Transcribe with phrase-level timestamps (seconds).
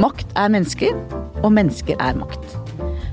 [0.00, 0.94] Makt er mennesker,
[1.44, 2.54] og mennesker er makt.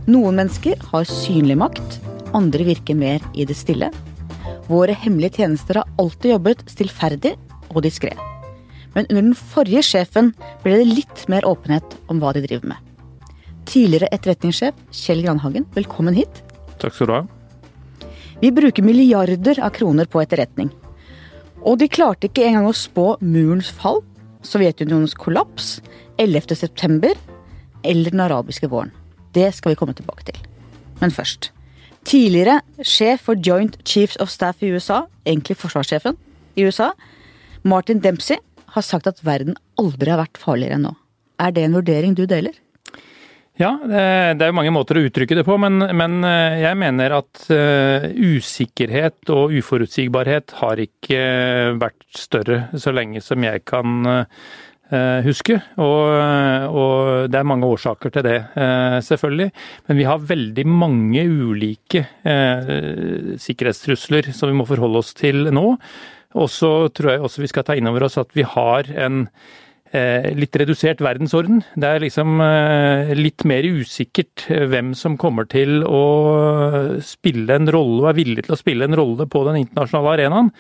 [0.08, 1.98] Noen mennesker har synlig makt,
[2.38, 3.90] andre virker mer i det stille.
[4.70, 7.34] Våre hemmelige tjenester har alltid jobbet stillferdig
[7.74, 8.14] og diskré.
[8.96, 10.32] Men under den forrige sjefen
[10.64, 12.80] ble det litt mer åpenhet om hva de driver med.
[13.68, 16.44] Tidligere etterretningssjef Kjell Granhagen, velkommen hit.
[16.80, 17.24] Takk skal du ha.
[18.40, 20.72] Vi bruker milliarder av kroner på etterretning.
[21.68, 24.06] Og de klarte ikke engang å spå murens fall,
[24.46, 25.78] Sovjetunionens kollaps,
[26.18, 26.56] 11.
[26.56, 27.14] september
[27.84, 28.92] eller den arabiske våren.
[29.34, 30.40] Det skal vi komme tilbake til.
[31.02, 31.52] Men først.
[32.08, 36.18] Tidligere sjef for Joint Chiefs of Staff i USA, egentlig forsvarssjefen
[36.56, 36.92] i USA,
[37.64, 40.94] Martin Dempsey, har sagt at verden aldri har vært farligere enn nå.
[41.40, 42.56] Er det en vurdering du deler?
[43.58, 47.16] Ja, det er jo mange måter å uttrykke det på, men, men eh, jeg mener
[47.18, 51.22] at uh, usikkerhet og uforutsigbarhet har ikke
[51.82, 54.06] vært større så lenge som jeg kan
[54.88, 55.58] huske.
[55.84, 56.04] Og,
[56.72, 58.38] og, det er mange årsaker til det,
[59.04, 59.50] selvfølgelig.
[59.90, 62.06] Men vi har veldig mange ulike
[63.44, 65.66] sikkerhetstrusler som vi må forholde oss til nå.
[66.40, 69.26] Og så tror jeg også vi skal ta inn over oss at vi har en
[69.28, 69.66] Eh,
[70.38, 71.62] litt redusert verdensorden.
[71.76, 76.04] Det er liksom eh, litt mer usikkert eh, hvem som kommer til å
[77.06, 80.52] spille en rolle og er villig til å spille en rolle på den internasjonale arenaen.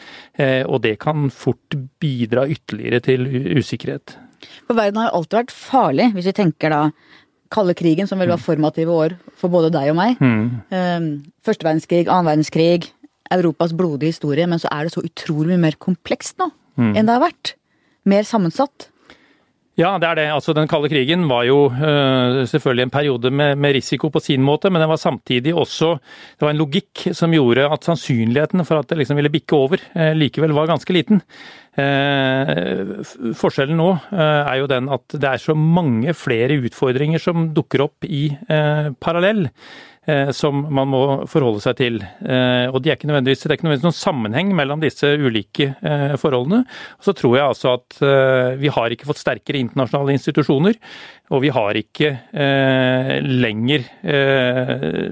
[0.67, 3.25] Og det kan fort bidra ytterligere til
[3.57, 4.17] usikkerhet.
[4.67, 6.81] For verden har jo alltid vært farlig, hvis vi tenker da
[7.53, 10.19] kalde krigen, som vel var formative år for både deg og meg.
[10.21, 11.23] Mm.
[11.47, 12.89] Første verdenskrig, annen verdenskrig,
[13.33, 14.47] Europas blodige historie.
[14.49, 16.93] Men så er det så utrolig mye mer komplekst nå mm.
[16.93, 17.55] enn det har vært.
[18.07, 18.89] Mer sammensatt.
[19.77, 20.25] Ja, det er det.
[20.33, 24.41] Altså, Den kalde krigen var jo uh, selvfølgelig en periode med, med, risiko på sin
[24.41, 28.81] måte, men den var samtidig også Det var en logikk som gjorde at sannsynligheten for
[28.81, 31.21] at det liksom ville bikke over, uh, likevel var ganske liten.
[31.77, 33.05] Uh,
[33.37, 38.07] forskjellen nå er jo den at det er så mange flere utfordringer som dukker opp
[38.09, 38.31] i
[38.97, 39.45] parallell.
[40.07, 41.97] Eh, som man må forholde seg til.
[41.99, 45.73] Eh, og de er ikke nødvendigvis, Det er ikke nødvendigvis noen sammenheng mellom disse ulike
[45.83, 46.61] eh, forholdene.
[47.03, 47.97] Så tror jeg altså at
[48.61, 50.77] vi har ikke fått sterkere internasjonale institusjoner.
[51.27, 55.07] Og vi har ikke eh, lenger eh,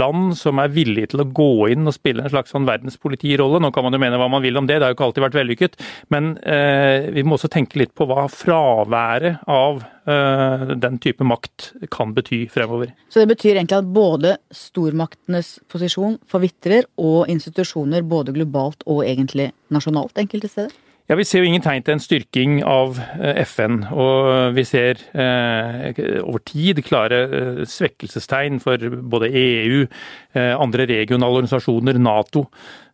[0.00, 3.60] land som er villige til å gå inn og spille en slags sånn verdenspolitirolle.
[3.60, 5.26] Nå kan man jo mene hva man vil om det, det har jo ikke alltid
[5.26, 5.76] vært vellykket.
[6.14, 11.70] Men eh, vi må også tenke litt på hva fraværet av eh, den type makt
[11.92, 12.96] kan bety fremover.
[13.12, 19.52] Så det betyr egentlig at både stormaktenes posisjon forvitrer, og institusjoner både globalt og egentlig
[19.74, 20.76] nasjonalt enkelte steder?
[21.08, 23.78] Ja, Vi ser jo ingen tegn til en styrking av eh, FN.
[23.96, 28.76] Og vi ser eh, over tid klare eh, svekkelsestegn for
[29.08, 29.86] både EU,
[30.36, 32.44] eh, andre regionale organisasjoner, Nato.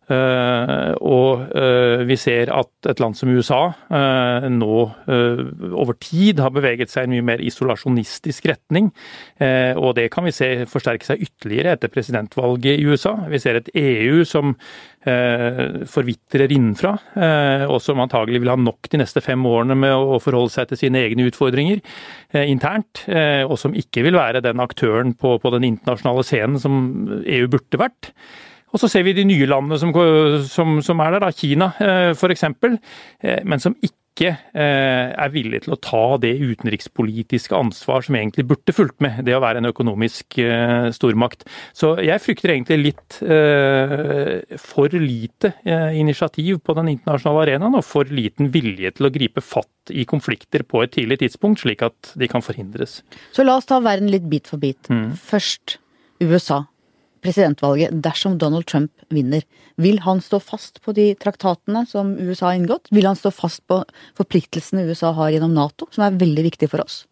[0.05, 4.75] Uh, og uh, vi ser at et land som USA uh, nå
[5.09, 8.91] over tid har beveget seg i en mye mer isolasjonistisk retning.
[9.41, 13.15] og det kan vi se forsterke seg ytterligere etter presidentvalget i USA.
[13.31, 14.53] Vi ser et EU som
[15.05, 16.93] forvitrer innenfra,
[17.69, 20.81] og som antagelig vil ha nok de neste fem årene med å forholde seg til
[20.85, 21.81] sine egne utfordringer
[22.45, 23.05] internt,
[23.45, 26.81] og som ikke vil være den aktøren på, på den internasjonale scenen som
[27.21, 28.13] EU burde vært.
[28.75, 29.93] Og så ser vi de nye landene som,
[30.51, 35.61] som, som er der, da, Kina eh, f.eks., eh, men som ikke eh, er villig
[35.63, 39.69] til å ta det utenrikspolitiske ansvar som egentlig burde fulgt med det å være en
[39.71, 40.39] økonomisk
[40.95, 41.47] stormakt.
[41.75, 43.17] Så jeg frykter egentlig litt
[44.63, 45.53] for lite
[45.95, 50.67] initiativ på den internasjonale arenaen, og for liten vilje til å gripe fatt i konflikter
[50.67, 53.01] på et tidlig tidspunkt, slik at de kan forhindres.
[53.35, 54.87] Så la oss ta verden litt bit for bit.
[54.91, 55.11] Mm.
[55.19, 55.79] Først
[56.23, 56.63] USA
[57.25, 59.43] presidentvalget dersom Donald Trump vinner.
[59.81, 62.93] Vil han stå fast på de traktatene som USA har inngått?
[62.95, 63.81] Vil han stå fast på
[64.17, 67.03] forpliktelsene USA har gjennom Nato, som er veldig viktig for oss?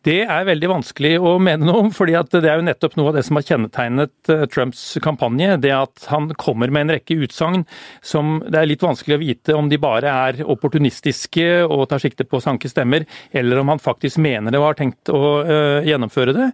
[0.00, 3.18] Det er veldig vanskelig å mene noe om, fordi det er jo nettopp noe av
[3.18, 5.58] det som har kjennetegnet eh, Trumps kampanje.
[5.60, 7.66] Det at han kommer med en rekke utsagn
[8.00, 12.24] som det er litt vanskelig å vite om de bare er opportunistiske og tar sikte
[12.24, 13.04] på å sanke stemmer,
[13.36, 16.48] eller om han faktisk mener det og har tenkt å uh, gjennomføre det.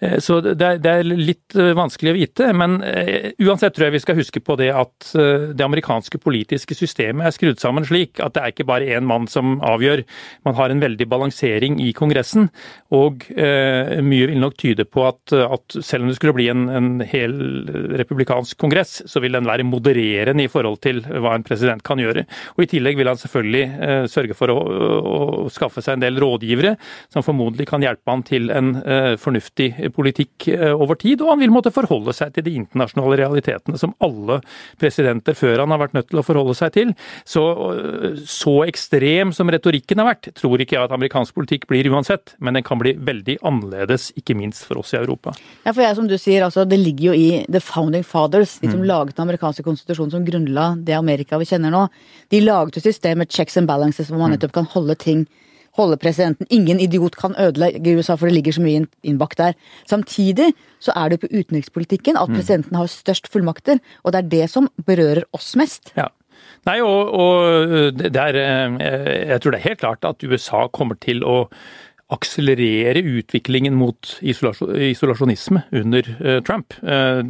[0.00, 4.02] Eh, så det er, litt eh, vanskelig å vite, men eh, uansett tror jeg vi
[4.04, 8.42] skal huske på det at det amerikanske politiske systemet er skrudd sammen slik at det
[8.42, 10.02] er ikke bare én mann som avgjør.
[10.46, 12.48] Man har en veldig balansering i Kongressen,
[12.94, 17.34] og mye vil nok tyde på at, selv om det skulle bli en, hel
[17.98, 22.26] republikansk kongress, så vil den være modererende i forhold til hva en president kan gjøre.
[22.56, 26.76] Og I tillegg vil han selvfølgelig sørge for å, å skaffe seg en del rådgivere
[27.10, 28.74] som formodentlig kan hjelpe han til en
[29.20, 33.94] fornuftig politikk over tid, og han vil måtte forholde seg til de internasjonale realitetene som
[34.04, 34.40] alle
[34.80, 36.92] presidenter før han har vært nødt til å forholde seg til.
[37.28, 37.42] Så,
[38.28, 42.58] så ekstrem som retorikken har vært, tror ikke jeg at amerikansk politikk blir uansett, men
[42.58, 45.34] den kan bli veldig annerledes, ikke minst for oss i Europa.
[45.64, 48.70] Ja, for jeg, som du sier, altså, Det ligger jo i the founding fathers, de
[48.70, 48.88] som mm.
[48.88, 51.86] laget den amerikanske konstitusjonen som grunnla det Amerika vi kjenner nå.
[52.30, 54.38] De laget jo systemet checks and balances hvor man mm.
[54.38, 55.26] nettopp kan holde ting
[55.80, 56.48] holde presidenten.
[56.50, 59.58] Ingen idiot kan ødelegge USA, for det ligger så mye innbakt der.
[59.90, 62.38] Samtidig så er det på utenrikspolitikken at mm.
[62.38, 65.94] presidenten har størst fullmakter, og det er det som berører oss mest.
[65.98, 66.08] Ja.
[66.68, 70.98] Nei, og, og det er, eh, jeg tror det er helt klart at USA kommer
[71.00, 71.46] til å
[72.10, 76.74] akselerere utviklingen mot isolasjonisme under eh, Trump.
[76.82, 77.20] Eh,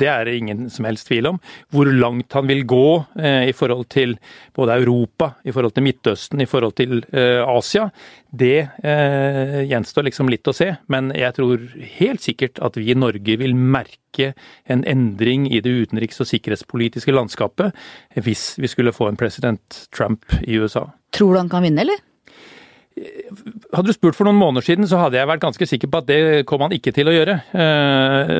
[0.00, 1.40] det er det ingen som helst tvil om.
[1.72, 2.86] Hvor langt han vil gå
[3.20, 4.18] eh, i forhold til
[4.56, 7.88] både Europa, i forhold til Midtøsten, i forhold til Asia,
[8.30, 10.68] det gjenstår liksom litt å se.
[10.92, 11.64] Men jeg tror
[11.96, 14.32] helt sikkert at vi i Norge vil merke
[14.70, 17.74] en endring i det utenriks- og sikkerhetspolitiske landskapet
[18.20, 20.86] hvis vi skulle få en president Trump i USA.
[21.16, 22.09] Tror du han kan vinne, eller?
[23.70, 26.06] Hadde du spurt for noen måneder siden, så hadde jeg vært ganske sikker på at
[26.08, 27.36] det kom han ikke til å gjøre.
[27.54, 28.32] Eh,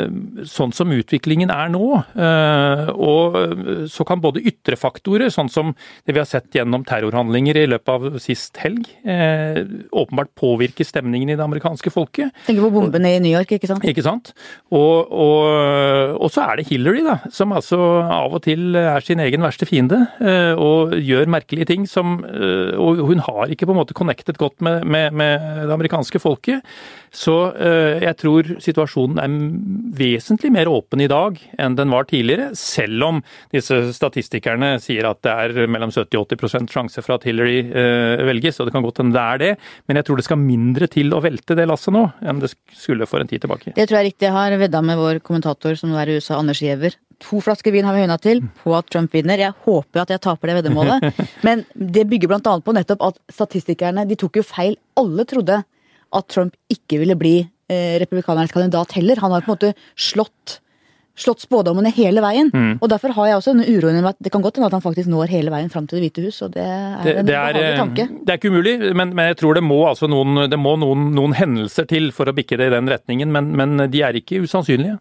[0.50, 1.84] sånn som utviklingen er nå.
[2.18, 5.70] Eh, og så kan både ytre faktorer, sånn som
[6.04, 9.62] det vi har sett gjennom terrorhandlinger i løpet av sist helg, eh,
[9.94, 12.34] åpenbart påvirke stemningen i det amerikanske folket.
[12.48, 13.86] Tenker på bombene i New York, ikke sant?
[13.86, 14.34] Ikke sant.
[14.74, 19.22] Og, og, og så er det Hillary, da, som altså av og til er sin
[19.22, 20.02] egen verste fiende.
[20.60, 24.64] Og gjør merkelige ting som Og hun har ikke på en måte connectet godt godt
[24.66, 26.66] med, med, med det amerikanske folket.
[27.10, 29.32] Så eh, jeg tror situasjonen er
[29.98, 33.18] vesentlig mer åpen i dag enn den var tidligere, selv om
[33.50, 38.22] disse statistikerne sier at det er mellom 70 og 80% sjanse for at Hillary eh,
[38.30, 39.52] velges, og det kan godt hende det er det.
[39.90, 43.10] Men jeg tror det skal mindre til å velte det lasset nå enn det skulle
[43.10, 43.74] for en tid tilbake.
[43.74, 44.28] Det tror jeg er riktig.
[44.28, 46.94] Jeg har vedda med vår kommentator som nå er i USA, Anders Giæver.
[47.26, 49.40] To flasker vin har vi høyna til på at Trump vinner.
[49.40, 51.10] Jeg håper at jeg taper det veddemålet.
[51.46, 52.54] Men det bygger bl.a.
[52.64, 54.78] på nettopp at statistikerne de tok jo feil.
[55.00, 55.60] Alle trodde
[56.10, 59.20] at Trump ikke ville bli eh, republikanernes kandidat heller.
[59.20, 60.56] Han har på en måte slått,
[61.20, 62.48] slått spådommene hele veien.
[62.54, 62.72] Mm.
[62.80, 64.84] Og Derfor har jeg også denne uroen med at det kan godt hende at han
[64.84, 66.40] faktisk når hele veien fram til Det hvite hus.
[66.46, 68.08] og Det er det, en det er, eh, tanke.
[68.08, 71.10] Det er ikke umulig, men, men, jeg tror det må, altså noen, det må noen,
[71.16, 73.30] noen, hendelser til for å bikke det i den retningen.
[73.30, 74.98] Men, men de er ikke usannsynlige.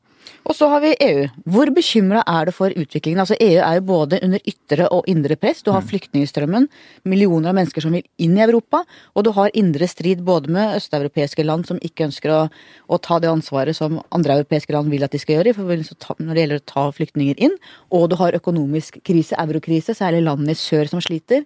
[0.50, 1.26] Og så har vi EU.
[1.54, 3.22] Hvor bekymra er det for utviklingen?
[3.22, 5.62] Altså EU er jo både under ytre og indre press.
[5.62, 5.90] Du har mm.
[5.92, 6.66] flyktningstrømmen,
[7.10, 8.82] millioner av mennesker som vil inn i Europa.
[9.14, 12.42] Og du har indre strid både med østeuropeiske land som ikke ønsker å,
[12.90, 16.44] å ta det ansvaret som andre europeiske land vil at de skal gjøre når det
[16.44, 17.58] gjelder å ta flyktninger inn.
[17.94, 21.46] Og du har økonomisk krise, eurokrise, særlig landene i sør som sliter.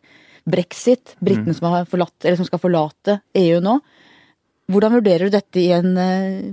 [0.49, 1.59] Brexit, britene mm.
[1.59, 1.75] som,
[2.39, 3.77] som, skal forlate EU nå.
[4.71, 6.51] Hvordan vurderer du dette i en eh,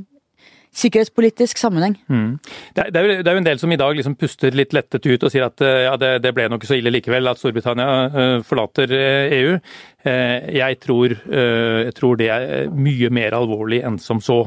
[0.76, 1.96] sikkerhetspolitisk sammenheng.
[2.06, 2.38] Mm.
[2.76, 5.26] Det, er, det, er, jo en del som i dag liksom puster litt lettet ut
[5.26, 8.36] og sier at eh, ja, det, det ble nok så ille likevel at Storbritannia uh,
[8.46, 9.58] forlater EU.
[10.06, 14.42] Uh, jeg, tror, jeg, tror, det er mye mer alvorlig enn som så.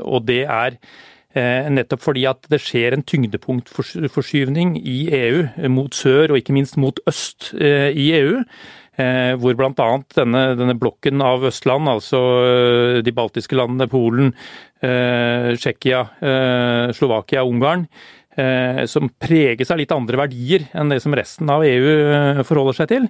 [0.00, 0.80] og det er
[1.70, 6.98] nettopp fordi at det skjer en tyngdepunktforskyvning i EU mot sør og ikke minst mot
[7.06, 8.40] øst i EU.
[8.98, 9.90] Eh, hvor bl.a.
[10.16, 14.32] Denne, denne blokken av østland, altså eh, de baltiske landene, Polen,
[14.82, 16.06] eh, Tsjekkia,
[16.96, 17.86] Slovakia, Ungarn,
[18.88, 23.08] som preges av litt andre verdier enn det som resten av EU forholder seg til,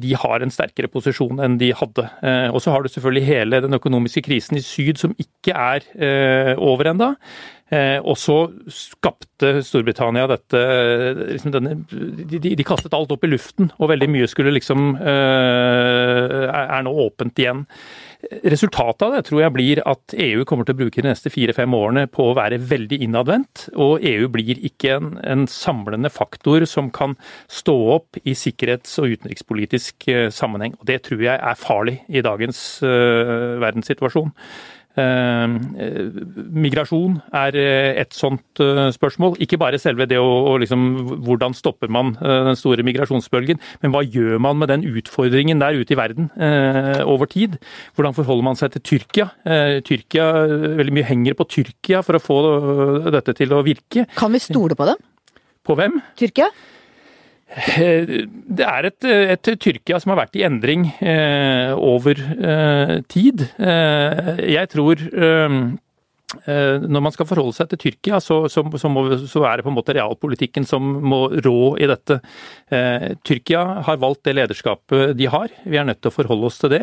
[0.00, 2.06] de har en sterkere posisjon enn de hadde.
[2.48, 6.90] Og så har du selvfølgelig hele den økonomiske krisen i syd som ikke er over
[6.90, 7.12] ennå.
[7.72, 8.36] Eh, og så
[8.68, 10.60] skapte Storbritannia dette
[11.16, 16.44] liksom denne, de, de, kastet alt opp i luften, og veldig mye skulle liksom eh,
[16.52, 17.64] er nå åpent igjen.
[18.44, 21.74] Resultatet av det tror jeg blir at EU kommer til å bruke de neste fire-fem
[21.76, 26.90] årene på å være veldig innadvendt, og EU blir ikke en, en, samlende faktor som
[26.94, 27.16] kan
[27.52, 30.76] stå opp i sikkerhets- og utenrikspolitisk eh, sammenheng.
[30.80, 34.32] Og Det tror jeg er farlig i dagens uh, verdenssituasjon.
[34.94, 35.54] Eh,
[36.54, 39.34] migrasjon er eh, et sånt eh, spørsmål.
[39.42, 40.84] Ikke bare selve det å, å liksom,
[41.26, 45.96] hvordan stopper man den store migrasjonsbølgen, men hva gjør man med den utfordringen der ute
[45.96, 46.28] i verden
[47.04, 47.56] over tid?
[47.96, 49.26] Hvordan forholder man seg til Tyrkia?
[49.86, 50.28] Tyrkia
[50.78, 52.38] veldig mye henger på Tyrkia for å få
[53.14, 54.06] dette til å virke.
[54.18, 55.00] Kan vi stole på dem?
[55.64, 55.98] På hvem?
[56.20, 56.50] Tyrkia?
[57.74, 63.44] Det er et, et, Tyrkia som har vært i endring eh, over eh, tid.
[63.60, 65.83] Eh, jeg tror eh, Eh,
[66.44, 69.72] når man skal forholde seg til Tyrkia, så, så, så, må, så, er det på
[69.72, 72.18] en måte realpolitikken som må rå i dette.
[72.74, 75.52] Eh, Tyrkia har valgt det lederskapet de har.
[75.64, 76.82] Vi er nødt til å forholde oss til det.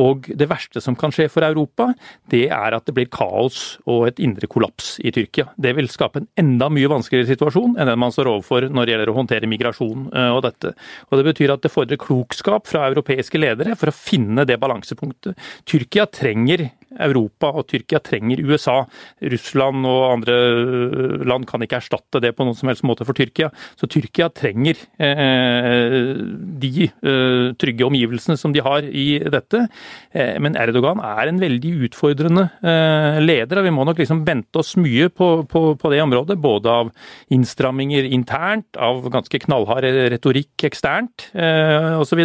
[0.00, 1.90] Og det verste som kan skje for Europa,
[2.32, 5.48] det er at det blir kaos og et indre kollaps i Tyrkia.
[5.56, 8.94] Det vil skape en enda mye vanskeligere situasjon enn den man står overfor når det
[8.94, 10.74] gjelder å håndtere migrasjon eh, og dette.
[11.10, 15.38] Og Det betyr at det fordrer klokskap fra europeiske ledere for å finne det balansepunktet.
[15.68, 18.80] Tyrkia trenger Europa og Tyrkia trenger USA.
[19.32, 23.16] Russland og andre øh, land kan ikke erstatte det på noen som helst måte for
[23.16, 23.50] Tyrkia.
[23.78, 26.18] Så Tyrkia trenger eh,
[26.62, 29.64] de eh, trygge omgivelsene som de har i dette.
[30.12, 32.48] Eh, men Erdogan er en veldig utfordrende
[33.18, 36.38] leder, og vi må nok liksom vente oss mye på, på, på, det området.
[36.42, 36.90] Både av
[37.34, 42.24] innstramminger internt, av ganske knallhard retorikk eksternt eh, osv.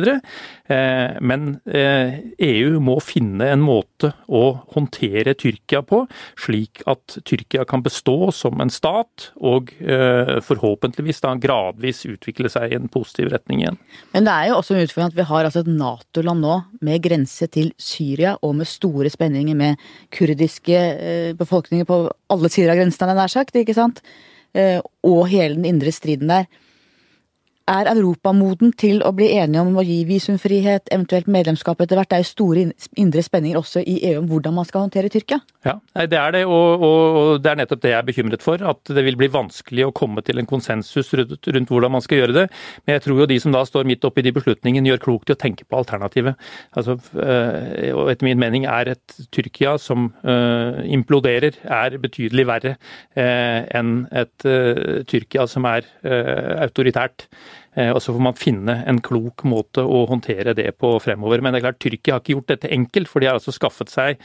[1.23, 6.03] Men EU må finne en måte å håndtere Tyrkia på,
[6.39, 12.71] slik at Tyrkia kan bestå som en stat, og eh, forhåpentligvis da gradvis utvikle seg
[12.73, 13.79] i en positiv retning igjen.
[14.15, 17.03] Men det er jo også en utfordring at vi har altså et Nato-land nå med
[17.05, 22.81] grense til Syria, og med store spenninger med kurdiske eh, befolkninger på alle sider av
[22.81, 24.03] grensen, nær sagt, ikke sant?
[24.53, 26.45] Eh, og hele den indre striden der.
[27.63, 32.09] Er Europa moden til å bli enige om å gi visumfrihet, eventuelt medlemskap etter hvert?
[32.11, 32.63] Det er jo store
[32.99, 35.37] indre spenninger også i EU om hvordan man skal håndtere Tyrkia?
[35.63, 38.59] Ja, det er det, og, og, det er nettopp det jeg er bekymret for.
[38.67, 42.19] At det vil bli vanskelig å komme til en konsensus rundt, rundt hvordan man skal
[42.19, 42.45] gjøre det.
[42.83, 45.37] Men jeg tror jo de som da står midt oppi de beslutningene, gjør klokt i
[45.37, 46.35] å tenke på alternativet.
[46.75, 52.75] Altså, øh, og etter min mening er et Tyrkia som øh, imploderer, er betydelig verre
[52.75, 54.51] øh, enn et
[55.07, 57.29] Tyrkia som er autoritært.
[57.75, 61.41] Eh, og Så får man finne en klok måte å håndtere det på fremover.
[61.41, 63.93] Men det er klart, Tyrkia har ikke gjort dette enkelt, for de har altså skaffet
[63.93, 64.19] seg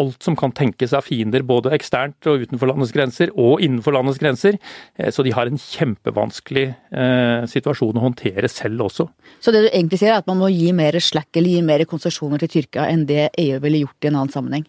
[0.00, 4.18] alt som kan tenkes av fiender, både eksternt og utenfor landets grenser, og innenfor landets
[4.22, 4.58] grenser.
[4.98, 9.08] Eh, så de har en kjempevanskelig eh, situasjon å håndtere selv også.
[9.40, 11.86] Så det du egentlig sier er at man må gi mer slack eller gi mer
[11.88, 14.66] konsesjoner til Tyrkia enn det EU ville gjort i en annen sammenheng?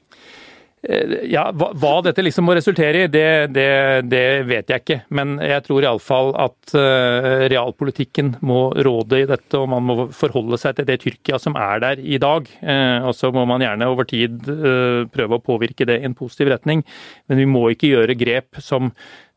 [0.86, 3.70] Eh, ja, hva, hva, dette liksom må resultere i, det, det,
[4.12, 5.00] det vet jeg ikke.
[5.18, 10.60] Men jeg tror iallfall at uh, realpolitikken må råde i dette, og man må forholde
[10.62, 12.50] seg til det Tyrkia som er der i dag.
[12.62, 16.18] Uh, og så må man gjerne over tid uh, prøve å påvirke det i en
[16.18, 16.86] positiv retning.
[17.30, 18.94] Men vi må ikke gjøre grep som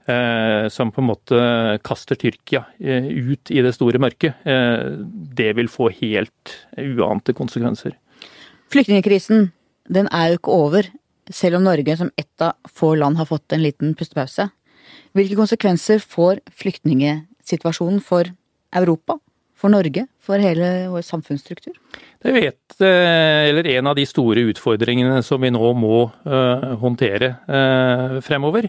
[0.08, 1.38] som på en måte
[1.84, 4.38] kaster Tyrkia ut i det store mørket.
[5.36, 7.92] Det vil få helt uante konsekvenser.
[8.72, 9.50] Flyktningkrisen
[9.92, 10.88] den er jo ikke over
[11.30, 14.48] selv om Norge som ett av få land har fått en liten pustepause.
[15.16, 18.28] Hvilke konsekvenser får flyktningsituasjonen for
[18.76, 19.18] Europa,
[19.58, 21.74] for Norge, for hele vår samfunnsstruktur?
[22.22, 27.36] Det vet, eh, eller En av de store utfordringene som vi nå må uh, håndtere
[27.48, 28.68] uh, fremover.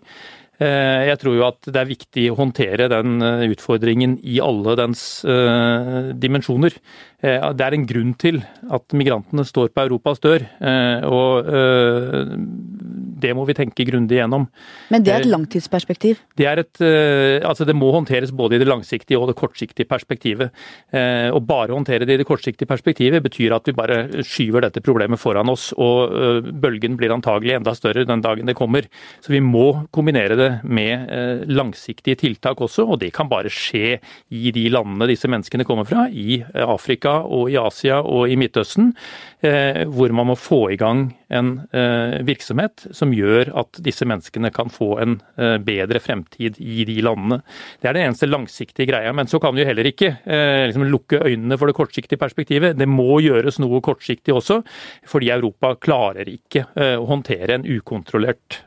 [0.60, 5.22] Jeg tror jo at det er viktig å håndtere den utfordringen i alle dens
[6.20, 6.76] dimensjoner.
[7.20, 8.40] Eh, det er en grunn til
[8.72, 12.30] at migrantene står på Europas dør, eh, og eh,
[13.20, 14.46] det må vi tenke grundig gjennom.
[14.88, 16.22] Men det er et langtidsperspektiv?
[16.40, 16.80] Det, er et,
[17.44, 20.56] altså det må håndteres både i det langsiktige og det kortsiktige perspektivet.
[20.96, 25.20] Å bare håndtere det i det kortsiktige perspektivet betyr at vi bare skyver dette problemet
[25.20, 28.88] foran oss, og bølgen blir antagelig enda større den dagen det kommer.
[29.20, 33.98] Så vi må kombinere det med langsiktige tiltak også, og det kan bare skje
[34.32, 38.38] i de landene disse menneskene kommer fra, i Afrika Afrika og i Asia og i
[38.40, 38.94] Midtøsten,
[39.42, 44.52] eh, hvor man må få i gang en eh, virksomhet som gjør at disse menneskene
[44.52, 47.42] kan få en eh, bedre fremtid i de landene.
[47.82, 49.14] Det er den eneste langsiktige greia.
[49.14, 52.78] Men så kan vi heller ikke liksom lukke øynene for det kortsiktige perspektivet.
[52.78, 54.62] Det må gjøres noe kortsiktig også,
[55.08, 58.62] fordi Europa klarer ikke å håndtere en ukontrollert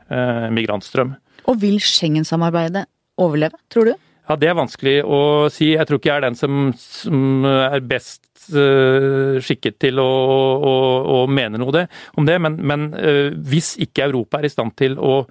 [0.53, 1.15] migrantstrøm.
[1.49, 2.85] Og vil Schengen-samarbeidet
[3.21, 3.93] overleve, tror du?
[4.29, 5.73] Ja, Det er vanskelig å si.
[5.73, 10.75] Jeg tror ikke jeg er den som, som er best uh, skikket til å, å,
[11.15, 11.87] å, mene noe det,
[12.19, 12.37] om det.
[12.43, 15.25] Men, men uh, hvis ikke Europa er i stand til å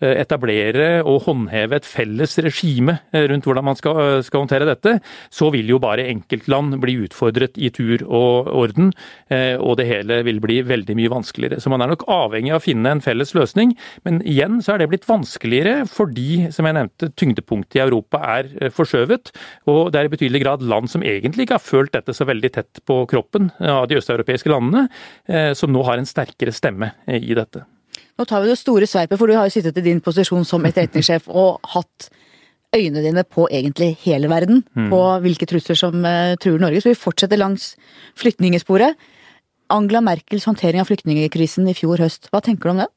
[0.00, 4.96] etablere og håndheve et felles regime eh, rundt hvordan man skal, eh, skal, håndtere dette,
[5.32, 8.92] så vil jo bare enkeltland bli utfordret i tur og orden,
[9.26, 11.58] og det hele vil bli veldig mye vanskeligere.
[11.62, 13.74] Så man er nok avhengig av å finne en felles løsning,
[14.06, 18.72] men igjen så er det blitt vanskeligere fordi, som jeg nevnte, tyngdepunktet i Europa er
[18.76, 19.32] forskjøvet,
[19.72, 22.52] og det er i betydelig grad land som egentlig ikke har følt dette så veldig
[22.58, 24.86] tett på kroppen av de østeuropeiske landene,
[25.58, 27.66] som nå har en sterkere stemme i dette.
[28.16, 30.64] Nå tar vi det store sveipet, for du har jo sittet i din posisjon som
[30.64, 32.08] etterretningssjef og hatt
[32.76, 34.88] øynene dine på egentlig hele verden, mm.
[34.92, 36.80] på hvilke trusler som uh, truer Norge.
[36.82, 37.74] Så vi fortsetter langs
[38.20, 38.96] flyktningesporet.
[39.72, 42.90] Angela Merkels håndtering av flyktningkrisen i fjor høst, hva tenker du om det?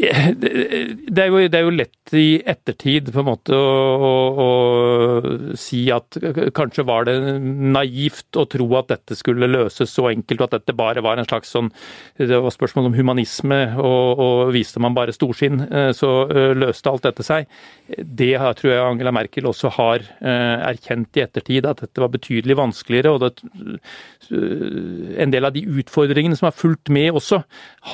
[1.10, 3.64] Det er, jo, det er, jo, lett i ettertid på en måte å,
[4.00, 4.12] å,
[4.44, 6.16] å, si at
[6.56, 10.76] kanskje var det naivt å tro at dette skulle løses så enkelt, og at dette
[10.78, 11.70] bare var en slags sånn
[12.16, 16.90] Det var spørsmål om humanisme, og, og viste man bare storsinn, eh, så eh, løste
[16.90, 17.50] alt dette seg.
[17.98, 22.56] Det tror jeg Angela Merkel også har eh, erkjent i ettertid, at dette var betydelig
[22.58, 23.14] vanskeligere.
[23.14, 23.80] og det,
[25.20, 27.42] En del av de utfordringene som har fulgt med også,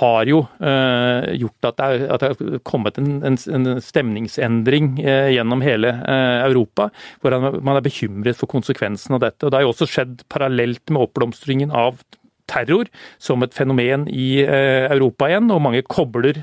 [0.01, 5.33] har jo gjort at det er at det har kommet en, en, en stemningsendring eh,
[5.37, 6.91] gjennom hele eh, Europa,
[7.23, 9.45] hvor man er bekymret for konsekvensen av dette.
[9.45, 12.00] Og Det har jo også skjedd parallelt med oppblomstringen av
[12.47, 12.87] terror
[13.19, 16.38] som et fenomen i eh, Europa igjen, og mange kobler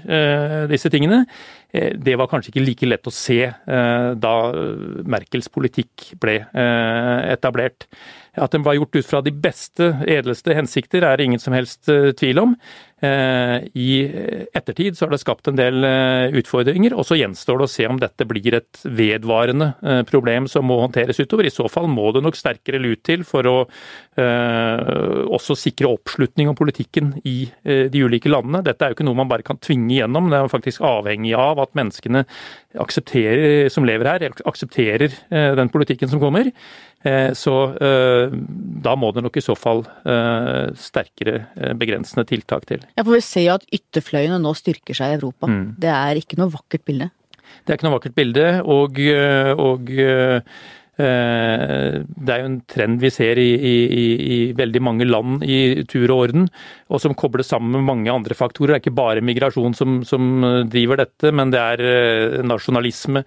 [0.72, 1.24] disse tingene.
[1.74, 4.34] Det var kanskje ikke like lett å se da
[5.10, 6.36] Merkels politikk ble
[7.34, 7.88] etablert.
[8.36, 11.86] At den var gjort ut fra de beste, edleste hensikter, er det ingen som helst
[12.18, 12.58] tvil om.
[13.04, 13.94] Eh, I
[14.56, 17.88] ettertid så har det skapt en del eh, utfordringer, og så gjenstår det å se
[17.90, 21.50] om dette blir et vedvarende eh, problem som må håndteres utover.
[21.50, 23.58] I så fall må det nok sterkere lut til for å
[24.14, 28.62] også sikre oppslutning om politikken i de ulike landene.
[28.62, 31.58] Dette er jo ikke noe man bare kan tvinge gjennom, det er faktisk avhengig av
[31.64, 32.22] at menneskene
[32.74, 35.14] som lever her, aksepterer
[35.58, 36.50] den politikken som kommer.
[37.38, 39.84] Så da må det nok i så fall
[40.80, 42.86] sterkere begrensende tiltak til.
[42.96, 45.50] Ja, for Vi ser jo at ytterfløyene nå styrker seg i Europa.
[45.52, 45.76] Mm.
[45.84, 47.12] Det er ikke noe vakkert bilde?
[47.64, 48.48] Det er ikke noe vakkert bilde.
[48.66, 49.00] Og,
[49.62, 50.40] og eh,
[50.98, 53.76] det er jo en trend vi ser i, i,
[54.36, 56.48] i, veldig mange land i tur og orden,
[56.94, 58.76] og som kobles sammen med mange andre faktorer.
[58.76, 63.24] Det er ikke bare migrasjon som, som driver dette, men det er eh, nasjonalisme.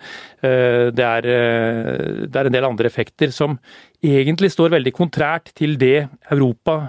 [0.47, 1.31] Eh, det er,
[2.27, 3.59] det er en del andre effekter som
[4.05, 6.85] egentlig står veldig kontrært til det Europa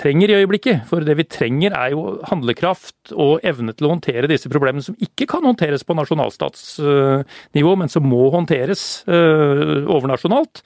[0.00, 0.86] trenger i øyeblikket.
[0.88, 4.98] For det vi trenger er jo handlekraft og evne til å håndtere disse problemene som
[5.02, 10.64] ikke kan håndteres på nasjonalstatsnivå, men som må håndteres øh, overnasjonalt.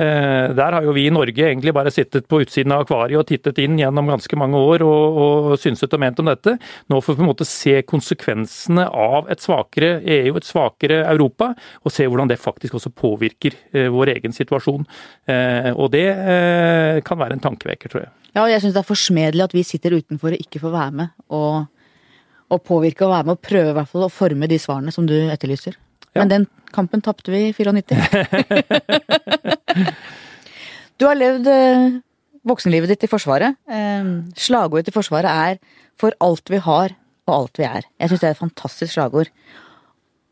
[0.00, 3.26] Eh, der har jo vi i Norge egentlig bare sittet på utsiden av akvariet og
[3.28, 6.56] tittet inn gjennom ganske mange år og, og synset og ment om dette.
[6.88, 11.52] Nå får vi på en måte se konsekvensene av et svakere EU, et svakere Europa,
[11.84, 14.86] og se hvordan det faktisk også påvirker eh, vår egen situasjon.
[15.30, 16.06] Og det
[17.06, 18.10] kan være en tankevekker, tror jeg.
[18.34, 20.96] Ja, og jeg syns det er forsmedelig at vi sitter utenfor og ikke får være
[21.00, 21.66] med og,
[22.50, 25.06] og påvirke og være med og prøve i hvert fall å forme de svarene som
[25.08, 25.78] du etterlyser.
[26.14, 26.22] Ja.
[26.22, 28.24] Men den kampen tapte vi i 94.
[30.98, 31.98] du har levd eh,
[32.46, 33.58] voksenlivet ditt i Forsvaret.
[33.70, 35.60] Eh, slagordet til Forsvaret er
[36.00, 36.96] 'for alt vi har
[37.28, 37.86] og alt vi er'.
[38.00, 39.30] Jeg syns det er et fantastisk slagord.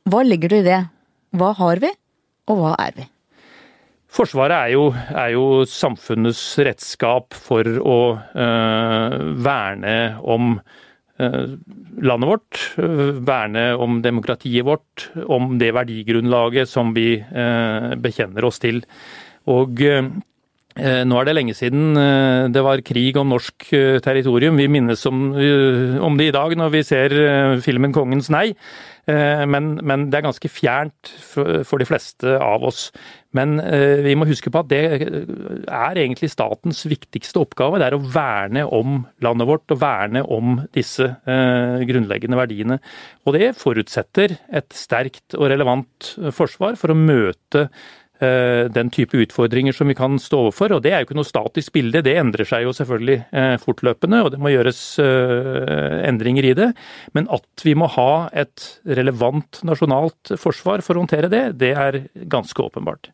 [0.09, 0.81] Hva legger du i det?
[1.37, 1.91] Hva har vi,
[2.49, 3.09] og hva er vi?
[4.09, 10.55] Forsvaret er jo, er jo, samfunnets redskap for å øh, verne om
[11.19, 12.61] landet vårt.
[13.27, 18.85] Verne om demokratiet vårt, om det verdigrunnlaget som vi øh, bekjenner oss til.
[19.49, 19.83] Og
[20.79, 21.97] nå er det lenge siden
[22.55, 23.65] det var krig om norsk
[24.05, 24.61] territorium.
[24.61, 25.33] Vi minnes om,
[26.05, 27.15] om det i dag når vi ser
[27.65, 28.53] filmen 'Kongens nei'.
[29.09, 31.11] Men, men, det er ganske fjernt
[31.67, 32.93] for de fleste av oss.
[33.37, 37.81] Men eh, vi må huske på at det er egentlig statens viktigste oppgave.
[37.81, 42.81] Det er å verne om landet vårt og verne om disse eh, grunnleggende verdiene.
[43.29, 49.77] Og det forutsetter et sterkt og relevant forsvar for å møte eh, den type utfordringer
[49.77, 50.79] som vi kan stå overfor.
[50.79, 53.19] Og det er jo ikke noe statisk bilde, det endrer seg jo selvfølgelig
[53.67, 54.83] fortløpende, og det må gjøres
[56.09, 56.71] endringer i det.
[57.13, 62.03] Men at vi må ha et relevant nasjonalt forsvar for å håndtere det, det er
[62.25, 63.13] ganske åpenbart.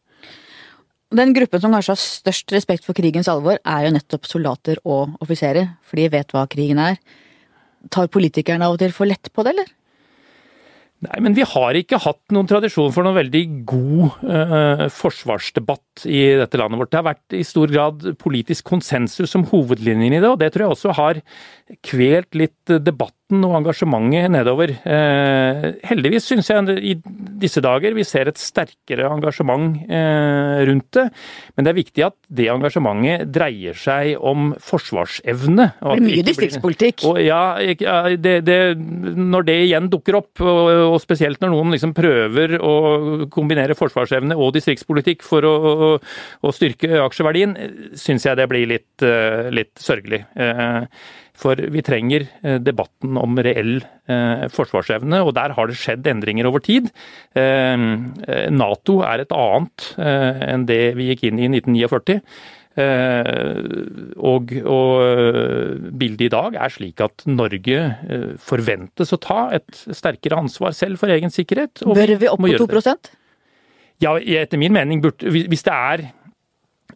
[1.14, 5.14] Den gruppen som kanskje har størst respekt for krigens alvor, er jo nettopp soldater og
[5.22, 6.98] offiserer, for de vet hva krigen er.
[7.94, 9.72] Tar politikerne av og til for lett på det, eller?
[11.04, 16.22] Nei, men vi har ikke hatt noen tradisjon for noen veldig god eh, forsvarsdebatt i
[16.40, 16.92] dette landet vårt.
[16.92, 20.64] Det har vært i stor grad politisk konsensus om hovedlinjene i det, og det tror
[20.64, 21.20] jeg også har
[21.84, 24.70] kvelt litt debatten og engasjementet nedover.
[24.84, 26.92] Eh, heldigvis syns jeg i
[27.40, 31.06] disse dager vi ser et sterkere engasjement eh, rundt det.
[31.56, 35.70] Men det er viktig at det engasjementet dreier seg om forsvarsevne.
[35.80, 37.06] Det blir mye distriktspolitikk.
[37.24, 37.56] Ja,
[38.20, 38.60] det, det,
[39.16, 42.76] når det igjen dukker opp, og, og spesielt når noen liksom prøver å
[43.32, 45.92] kombinere forsvarsevne og distriktspolitikk for å, å,
[46.44, 47.56] å styrke aksjeverdien,
[47.96, 50.26] syns jeg det blir litt, eh, litt sørgelig.
[51.34, 56.46] For vi trenger eh, debatten om reell eh, forsvarsevne, og der har det skjedd endringer
[56.46, 56.92] over tid.
[57.34, 57.86] Eh,
[58.54, 62.20] Nato er et annet enn det vi gikk inn i 1949.
[62.74, 67.84] Og, og bildet i dag er slik at Norge
[68.42, 71.84] forventes å ta et sterkere ansvar selv for egen sikkerhet.
[71.86, 73.12] Bør vi opp på 2%
[74.02, 76.02] Ja, etter min mening burde Hvis det er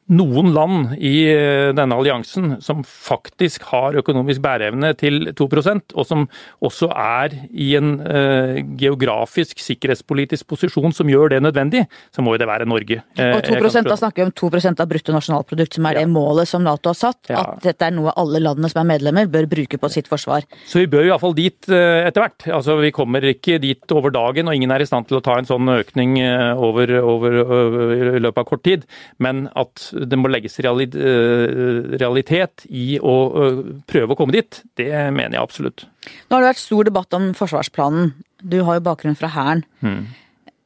[0.09, 6.25] noen land i eh, denne alliansen som faktisk har økonomisk bæreevne til 2% og som
[6.65, 12.41] også er i en eh, geografisk sikkerhetspolitisk posisjon som gjør det nødvendig, så må jo
[12.41, 13.03] det være Norge.
[13.19, 16.05] Eh, og 2 Da snakker vi om 2% av bruttonasjonalprodukt, som er ja.
[16.05, 17.21] det målet som Nato har satt.
[17.29, 17.43] Ja.
[17.43, 20.49] At dette er noe alle landene som er medlemmer bør bruke på sitt forsvar.
[20.69, 22.49] Så vi bør iallfall dit eh, etter hvert.
[22.49, 25.37] Altså Vi kommer ikke dit over dagen, og ingen er i stand til å ta
[25.37, 28.89] en sånn økning over, over, over i løpet av kort tid.
[29.21, 34.91] Men at det må legges eh, realitet i å eh, prøve å komme dit, det
[35.15, 35.87] mener jeg absolutt.
[36.29, 38.13] Nå har det vært stor debatt om forsvarsplanen.
[38.39, 39.65] Du har jo bakgrunn fra Hæren.
[39.83, 40.05] Hmm.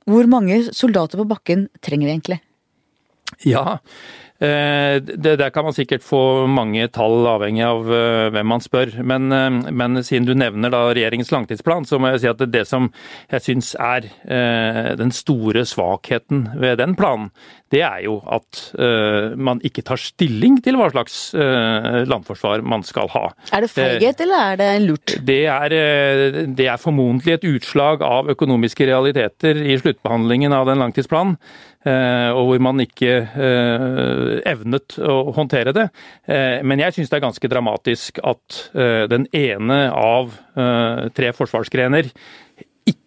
[0.09, 2.41] Hvor mange soldater på bakken trenger vi egentlig?
[3.49, 3.79] Ja,
[4.43, 8.97] det, der kan man sikkert få mange tall, avhengig av eh, hvem man spør.
[9.07, 12.65] Men, eh, men siden du nevner da regjeringens langtidsplan, så må jeg si at det
[12.69, 12.91] som
[13.31, 14.09] jeg syns er
[14.99, 17.31] den store svakheten ved den planen,
[17.73, 18.61] det er jo at
[19.41, 23.25] man ikke tar stilling til hva slags landforsvar man skal ha.
[23.55, 25.15] Er det feighet, eller er det lurt?
[25.25, 25.77] Det er,
[26.53, 31.39] det er formodentlig et utslag av økonomiske realiteter i sluttbehandlingen av den langtidsplanen.
[31.83, 35.89] Eh, og hvor man ikke eh, evnet å håndtere det.
[36.27, 40.33] Eh, men jeg syns det er ganske dramatisk at den ene av
[41.15, 42.09] tre forsvarsgrener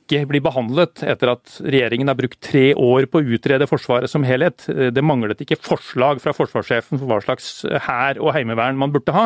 [0.05, 4.25] ikke blir behandlet etter at regjeringen har brukt tre år på å utrede Forsvaret som
[4.27, 4.67] helhet.
[4.67, 7.49] Det manglet ikke forslag fra forsvarssjefen for hva slags
[7.88, 9.25] hær og heimevern man burde ha.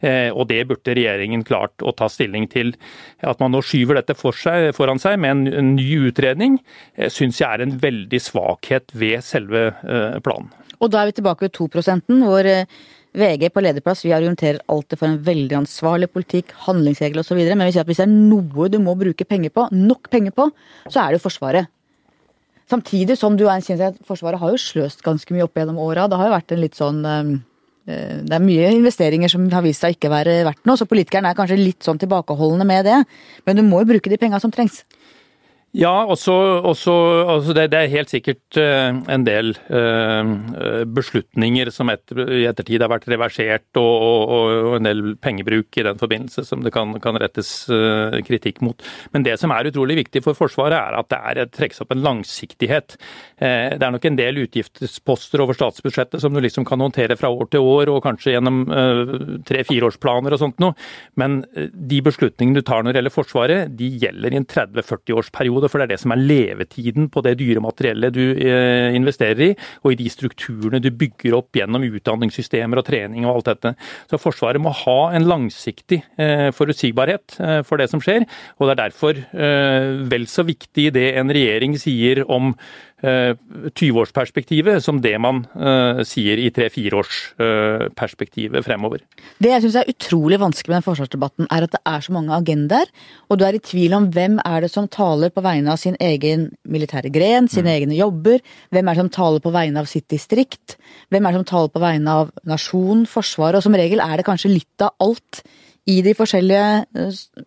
[0.00, 2.74] Eh, og det burde regjeringen klart å ta stilling til.
[3.22, 6.58] At man nå skyver dette for seg, foran seg med en ny utredning,
[6.96, 10.50] eh, syns jeg er en veldig svakhet ved selve eh, planen.
[10.80, 12.50] Og da er vi tilbake ved 2% hvor
[13.16, 17.38] VG på lederplass vi argumenterer alltid for en veldig ansvarlig politikk, handlingsregel osv.
[17.48, 20.36] Men vi sier at hvis det er noe du må bruke penger på, nok penger
[20.36, 20.50] på,
[20.84, 21.72] så er det jo Forsvaret.
[22.68, 25.78] Samtidig som du er en kjent at Forsvaret har jo sløst ganske mye opp gjennom
[25.80, 26.08] åra.
[26.10, 27.32] Det har jo vært en litt sånn ehm,
[27.86, 31.30] eh, det er mye investeringer som har vist seg ikke være verdt noe, så politikerne
[31.30, 32.98] er kanskje litt sånn tilbakeholdne med det.
[33.46, 34.82] Men du må jo bruke de penga som trengs.
[35.76, 36.32] Ja, også,
[36.64, 36.92] også
[37.28, 42.80] også det, det, er helt sikkert uh, en del uh, beslutninger som etter, i ettertid
[42.80, 46.94] har vært reversert, og, og, og, en del pengebruk i den forbindelse som det kan,
[47.02, 47.50] kan rettes
[48.24, 48.80] kritikk mot.
[49.12, 52.02] Men det som er utrolig viktig for Forsvaret, er at det er, trekkes opp en
[52.04, 52.96] langsiktighet.
[53.38, 57.50] det er nok en del utgiftsposter over statsbudsjettet som du liksom kan håndtere fra år
[57.52, 58.64] til år, og kanskje gjennom
[59.48, 60.76] tre-fireårsplaner og sånt noe.
[61.20, 65.70] Men de beslutningene du tar når det gjelder Forsvaret, de gjelder i en 30-40-årsperiode område,
[65.70, 69.54] for det er det som er levetiden på det dyre materiellet du eh, investerer i,
[69.84, 73.74] og i de strukturene du bygger opp gjennom utdanningssystemer og trening og alt dette.
[74.10, 78.26] Så Forsvaret må ha en langsiktig eh, forutsigbarhet eh, for det som skjer,
[78.58, 82.52] og det er derfor vel så viktig det en regjering sier om
[83.04, 89.02] 20-årsperspektivet eh, som det man uh, sier i tre-fireårsperspektivet uh, fremover.
[89.42, 92.36] Det jeg syns er utrolig vanskelig med den forsvarsdebatten, er at det er så mange
[92.36, 92.88] agendaer,
[93.28, 95.96] og du er i tvil om hvem er det som taler på vegne av sin
[96.00, 97.74] egen militære gren, sine mm.
[97.74, 98.38] egne jobber,
[98.72, 100.68] hvem er det som taler på vegne av sitt distrikt,
[101.12, 104.28] hvem er det som taler på vegne av nasjon, forsvaret, og som regel er det
[104.28, 105.32] kanskje litt av alt
[105.86, 106.82] i de forskjellige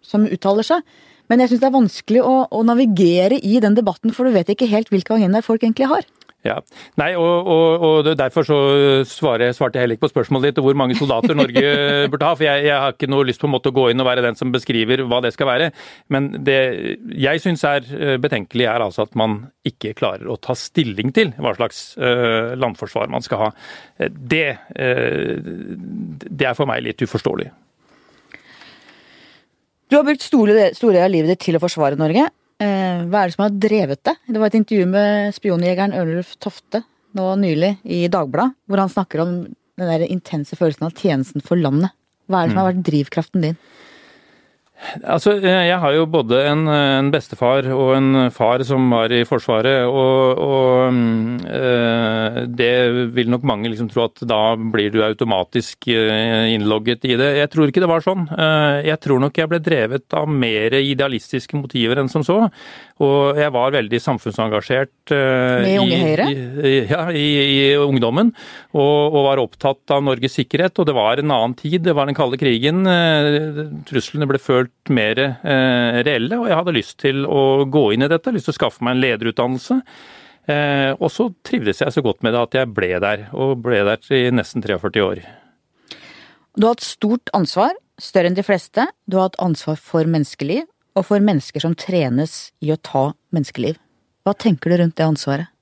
[0.05, 0.81] som uttaler seg.
[1.29, 4.49] Men jeg syns det er vanskelig å, å, navigere i den debatten, for du vet
[4.49, 6.07] ikke helt hvilke agendaer folk egentlig har.
[6.47, 6.55] Ja,
[6.95, 8.57] Nei, og, og, og, Derfor så
[9.03, 11.73] svarte jeg heller ikke på spørsmålet ditt hvor mange soldater Norge
[12.13, 12.37] burde ha.
[12.37, 14.23] For jeg, jeg, har ikke noe lyst på en måte å gå inn og være
[14.23, 15.69] den som beskriver hva det skal være.
[16.15, 16.59] Men det
[17.19, 21.35] jeg syns er eh, betenkelig, er altså at man ikke klarer å ta stilling til
[21.37, 23.49] hva slags uh, landforsvar man skal ha.
[24.07, 24.45] Det,
[24.79, 27.51] uh, det er for meg litt uforståelig.
[29.89, 32.27] Du har brukt store, store av livet ditt til å forsvare Norge.
[32.61, 34.13] Eh, hva er det som har drevet det?
[34.29, 36.83] Det var et intervju med spionjegeren Ørnulf Tofte
[37.17, 41.57] nå nylig i Dagbladet, hvor han snakker om den der intense følelsen av tjenesten for
[41.57, 41.95] landet.
[42.29, 43.57] Hva er det som har vært drivkraften din?
[45.03, 49.83] Altså, Jeg har jo både en, en, bestefar og en far som var i Forsvaret.
[49.85, 50.99] Og, og
[51.45, 52.71] øh, det
[53.15, 57.29] vil nok mange liksom tro at da blir du automatisk eh, innlogget i det.
[57.41, 58.25] Jeg tror ikke det var sånn.
[58.31, 62.45] Eh, jeg tror nok jeg ble drevet av mer idealistiske motiver enn som så.
[62.99, 66.25] Og jeg var veldig samfunnsengasjert uh, Med Unge Høyre?
[66.67, 68.33] I, ja, i, i ungdommen.
[68.73, 70.75] Og, og, var opptatt av Norges sikkerhet.
[70.81, 72.83] Og det var en annen tid, det var den kalde krigen.
[72.83, 78.05] Uh, truslene ble følt mer uh, reelle, og jeg hadde lyst til å gå inn
[78.05, 78.33] i dette.
[78.33, 79.81] Lyst til å skaffe meg en lederutdannelse.
[80.49, 84.01] Og så trivdes jeg så godt med det at jeg ble der, og ble der
[84.17, 85.19] i nesten 43 år.
[86.57, 88.87] Du har hatt stort ansvar, større enn de fleste.
[89.05, 90.65] Du har hatt ansvar for menneskeliv,
[90.97, 93.77] og for mennesker som trenes i å ta menneskeliv.
[94.25, 95.53] Hva tenker du rundt det ansvaret?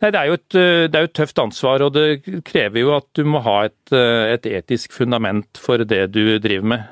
[0.00, 0.54] Nei, det er, et,
[0.88, 3.92] det er jo et tøft ansvar, og det krever jo at du må ha et,
[3.92, 6.86] et etisk fundament for det du driver med.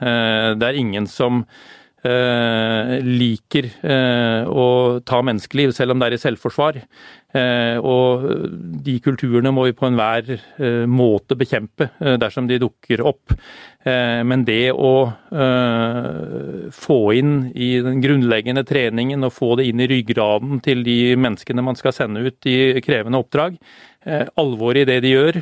[0.61, 6.21] Det er ingen som Eh, liker eh, å ta menneskeliv, selv om det er i
[6.23, 6.79] selvforsvar.
[7.37, 8.29] Eh, og
[8.85, 10.31] de kulturene må vi på enhver
[10.89, 13.35] måte bekjempe dersom de dukker opp.
[13.89, 15.09] Men det å
[16.77, 21.65] få inn i den grunnleggende treningen og få det inn i ryggraden til de menneskene
[21.65, 23.57] man skal sende ut i krevende oppdrag,
[24.37, 25.41] alvoret i det de gjør,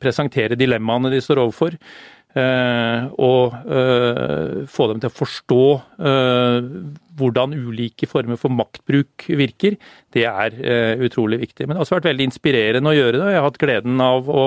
[0.00, 5.66] presentere dilemmaene de står overfor, Eh, og eh, få dem til å forstå
[6.10, 6.58] eh,
[7.18, 9.78] hvordan ulike former for maktbruk virker,
[10.14, 10.56] det er
[11.02, 11.66] utrolig viktig.
[11.66, 13.30] Men det har også vært veldig inspirerende å gjøre det.
[13.34, 14.44] Jeg har hatt gleden av å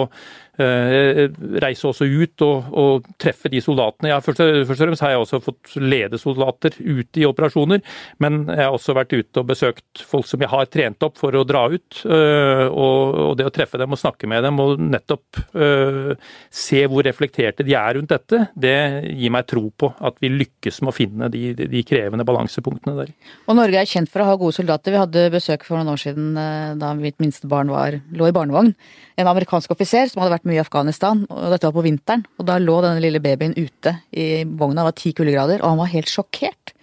[0.58, 1.28] Eh,
[1.62, 4.10] reise også ut og, og, treffe de soldatene.
[4.10, 7.84] Jeg, først, og fremst har jeg også fått lede soldater ute i operasjoner,
[8.24, 11.38] men jeg har også vært ute og besøkt folk som jeg har trent opp for
[11.38, 12.00] å dra ut.
[12.02, 16.14] Eh, og, og det å treffe dem og snakke med dem og nettopp uh,
[16.54, 18.78] se hvor reflekterte de er rundt dette, det
[19.14, 22.26] gir meg tro på at vi lykkes med å finne de, de, de krevende
[22.58, 23.12] balansepunktene der.
[23.48, 24.94] Og Norge er kjent for å ha gode soldater.
[24.94, 26.34] Vi hadde besøk for noen år siden
[26.80, 28.74] da mitt minste barn var, lå i barnevogn.
[29.18, 32.26] En amerikansk offiser som hadde vært mye i Afghanistan, og dette var på vinteren.
[32.38, 35.82] Og da lå denne lille babyen ute i vogna, det var ti kuldegrader, og han
[35.82, 36.74] var helt sjokkert.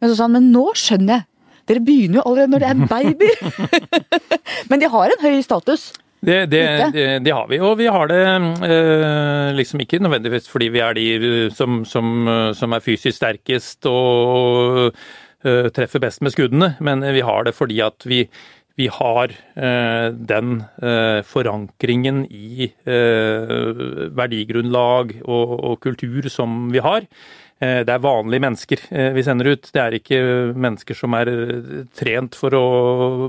[0.00, 1.28] Men så sa han men nå skjønner jeg!
[1.70, 3.36] Dere begynner jo allerede når det er babyer!
[4.70, 5.92] men de har en høy status.
[6.22, 6.62] Det, det,
[6.94, 10.94] det, det, har vi, og vi har det eh, liksom ikke nødvendigvis fordi vi er
[10.94, 14.94] de som, som, som er fysisk sterkest og
[15.42, 18.20] treffer best med skuddene, men vi har det fordi at vi,
[18.78, 23.52] vi har eh, den eh, forankringen i eh,
[24.16, 27.06] verdigrunnlag og, og, kultur som vi har.
[27.62, 28.80] Det er vanlige mennesker
[29.14, 29.68] vi sender ut.
[29.70, 30.16] Det er ikke
[30.58, 31.28] mennesker som er
[31.94, 32.62] trent for å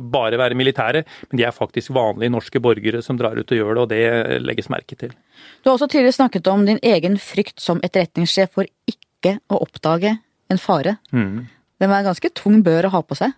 [0.02, 3.76] bare være militære, men de er faktisk vanlige norske borgere som drar ut og gjør
[3.76, 5.14] det, og det legges merke til.
[5.62, 10.16] Du har også tidligere snakket om din egen frykt som etterretningssjef for ikke å oppdage
[10.50, 10.98] en fare.
[11.14, 11.46] Mm.
[11.80, 13.38] Den er en ganske tung bør å ha på seg?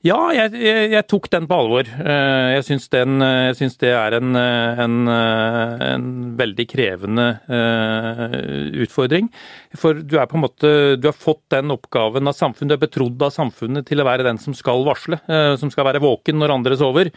[0.00, 1.84] Ja, jeg, jeg, jeg, tok den på alvor.
[1.84, 6.06] Eh, jeg syns, den, jeg syns det er en, en, en,
[6.40, 7.26] veldig krevende
[8.80, 9.28] utfordring.
[9.76, 12.86] For du er på en måte Du har fått den oppgaven av samfunnet, du er
[12.86, 15.20] betrodd av samfunnet til å være den som skal varsle.
[15.60, 17.12] Som skal være våken når andre sover.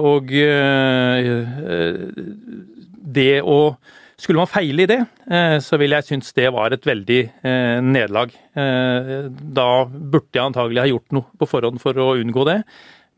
[0.00, 0.32] Og
[3.20, 3.60] det å
[4.20, 5.00] skulle man feile i det,
[5.32, 8.32] eh, så ville jeg synes det var et veldig eh, nederlag.
[8.52, 12.60] Eh, da burde jeg antagelig ha gjort noe på forhånd for å unngå det.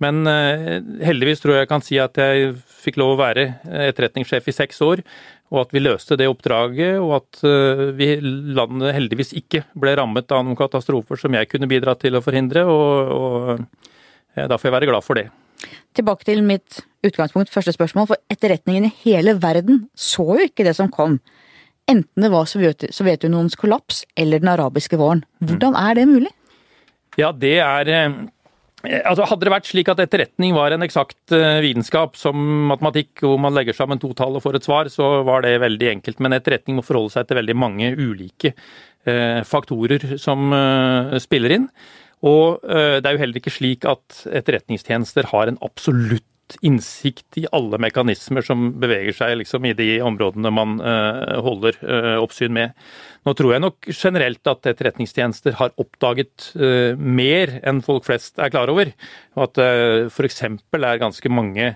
[0.02, 3.44] Men heldigvis tror jeg jeg kan si at jeg fikk lov å være
[3.86, 4.98] etterretningssjef i seks år,
[5.54, 7.42] og at vi løste det oppdraget, og at
[7.94, 12.24] vi, landet heldigvis ikke ble rammet av noen katastrofer som jeg kunne bidra til å
[12.24, 12.64] forhindre.
[12.66, 15.28] og, og da får jeg være glad for det.
[15.94, 18.10] Tilbake til mitt utgangspunkt, første spørsmål.
[18.12, 21.18] For etterretningen i hele verden så jo ikke det som kom.
[21.90, 25.24] Enten det var Sovjetunionens kollaps eller den arabiske våren.
[25.42, 26.30] Hvordan er det mulig?
[27.18, 28.22] Ja, det er eh,
[28.82, 32.34] Altså, hadde det vært slik at etterretning var en eksakt uh, vitenskap som
[32.66, 35.86] matematikk, hvor man legger sammen to tall og får et svar, så var det veldig
[35.92, 36.18] enkelt.
[36.18, 40.50] Men etterretning må forholde seg til veldig mange ulike uh, faktorer som
[41.22, 41.68] spiller inn.
[42.22, 46.26] Og eh, det er jo heller ikke slik at etterretningstjenester har en absolutt
[46.60, 52.18] innsikt i alle mekanismer som beveger seg liksom, i de områdene man uh, holder uh,
[52.22, 52.76] oppsyn med.
[53.26, 58.52] Nå tror jeg nok generelt at etterretningstjenester har oppdaget uh, mer enn folk flest er
[58.54, 58.92] klar over.
[59.38, 59.72] Og at det
[60.12, 60.42] f.eks.
[60.46, 61.74] er ganske mange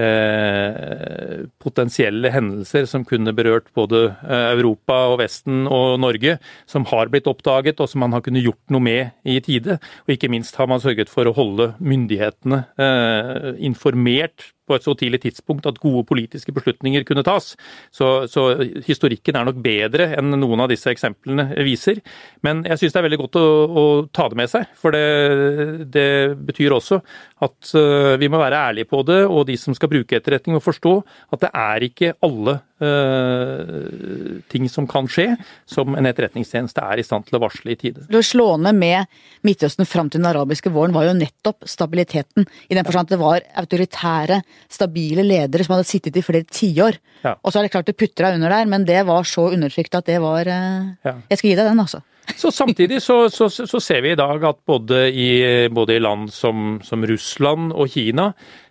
[0.00, 6.38] Eh, potensielle hendelser som kunne berørt både eh, Europa og Vesten og Norge,
[6.70, 9.76] som har blitt oppdaget og som man har kunnet gjort noe med i tide.
[10.06, 14.94] Og ikke minst har man sørget for å holde myndighetene eh, informert på et så
[14.98, 17.52] tidlig tidspunkt at gode politiske beslutninger kunne tas.
[17.90, 18.46] Så, så
[18.86, 22.00] historikken er nok bedre enn noen av disse eksemplene viser.
[22.46, 25.86] Men jeg syns det er veldig godt å, å, ta det med seg, for det,
[25.92, 26.08] det
[26.48, 27.00] betyr også
[27.44, 30.64] at uh, vi må være ærlige på det, og de som skal bruke etterretning må
[30.64, 30.96] forstå
[31.34, 35.34] at det er ikke alle Uh, ting som kan skje,
[35.68, 38.06] som en etterretningstjeneste er i stand til å varsle i tide.
[38.08, 39.10] Det slående med
[39.44, 42.48] Midtøsten fram til den arabiske våren var jo nettopp stabiliteten.
[42.68, 44.40] I den forstand at det var autoritære,
[44.72, 46.96] stabile ledere som hadde sittet i flere tiår.
[47.24, 47.36] Ja.
[47.36, 50.08] Og så er det klart det putra under der, men det var så undertrykt at
[50.08, 51.18] det var uh, ja.
[51.28, 52.00] Jeg skal gi deg den, altså.
[52.36, 56.30] Så Samtidig så, så, så, ser vi i dag at både i, både i land
[56.32, 58.69] som, som, Russland og Kina, eh,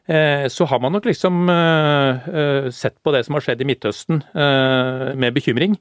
[0.50, 4.24] så har man nok liksom eh, eh, sett på det som har skjedd i Midtøsten
[4.34, 5.76] eh, med bekymring.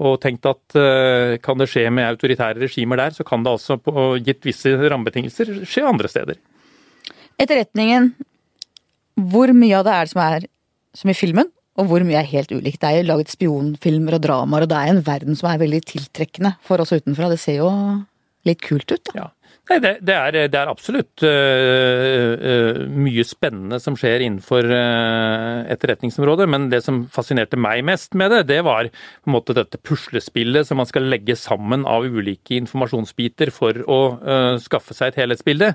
[0.00, 3.76] Og tenkt at eh, kan det skje med autoritære regimer der, så kan det altså
[3.80, 6.40] på gitt visse rammebetingelser skje andre steder.
[7.40, 8.12] Etterretningen,
[9.32, 10.46] hvor mye av det er det som er
[10.96, 12.80] som i filmen, og hvor mye er helt ulikt.
[12.82, 15.82] Det er jo laget spionfilmer og dramaer, og det er en verden som er veldig
[15.92, 17.30] tiltrekkende for oss utenfra.
[17.32, 17.70] Det ser jo
[18.48, 19.16] litt kult ut, da.
[19.16, 19.28] Ja.
[19.70, 25.62] Nei, det, det, er, det, er, absolutt uh, uh, mye spennende som skjer innenfor uh,
[25.70, 26.48] etterretningsområdet.
[26.50, 30.66] Men det som fascinerte meg mest med det, det var på en måte dette puslespillet
[30.66, 34.00] som man skal legge sammen av ulike informasjonsbiter for å
[34.62, 35.74] skaffe seg et helhetsbilde.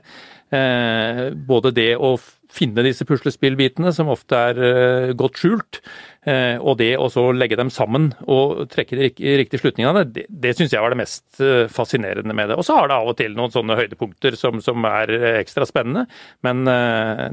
[1.48, 2.16] både det å
[2.52, 5.82] finne disse puslespillbitene, som ofte er godt skjult.
[6.26, 9.10] Uh, og det å så legge dem sammen og trekke de
[9.40, 12.58] riktige slutningene, det, det syns jeg var det mest uh, fascinerende med det.
[12.58, 16.08] Og så har det av og til noen sånne høydepunkter som, som er ekstra spennende,
[16.46, 16.66] men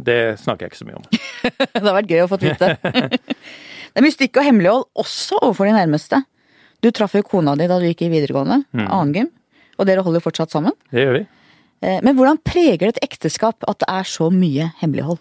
[0.05, 1.07] det snakker jeg ikke så mye om.
[1.73, 2.75] det har vært gøy å få vite.
[2.83, 6.23] det er mystikk og hemmelighold også overfor de nærmeste.
[6.83, 8.89] Du traff jo kona di da du gikk i videregående, mm.
[8.91, 9.29] Angum,
[9.79, 10.75] og dere holder fortsatt sammen.
[10.91, 11.27] Det gjør vi.
[11.83, 15.21] Eh, men hvordan preger det et ekteskap at det er så mye hemmelighold?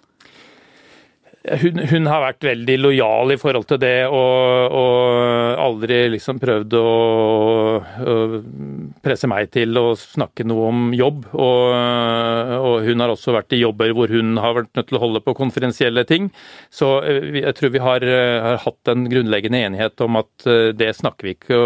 [1.41, 6.75] Hun, hun, har vært veldig lojal i forhold til det, og, og aldri liksom prøvd
[6.77, 6.83] å,
[7.81, 8.15] å,
[9.01, 11.23] presse meg til å snakke noe om jobb.
[11.33, 11.73] Og,
[12.59, 15.23] og, hun har også vært i jobber hvor hun har vært nødt til å holde
[15.25, 16.29] på konfidensielle ting.
[16.69, 18.05] Så eh, jeg tror vi har,
[18.45, 21.57] har hatt en grunnleggende enighet om at eh, det snakker vi ikke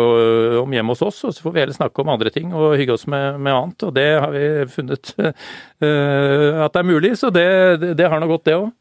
[0.61, 2.95] om hjemme hos oss, og så får vi heller snakke om andre ting og hygge
[2.95, 3.89] oss med, med annet.
[3.89, 5.31] Og det har vi funnet uh,
[6.63, 7.47] at det er mulig, så det,
[7.83, 8.71] det, det har nå gått, det òg.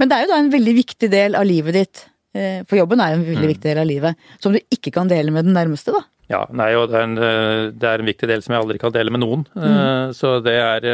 [0.00, 2.04] Men det er jo da en veldig viktig del av livet ditt,
[2.36, 3.52] eh, for jobben er en veldig mm.
[3.54, 6.04] viktig del av livet, som du ikke kan dele med den nærmeste, da.
[6.30, 8.80] Ja, nei, og det er, en, eh, det er en viktig del som jeg aldri
[8.80, 9.44] kan dele med noen.
[9.58, 10.14] Eh, mm.
[10.16, 10.86] Så det er,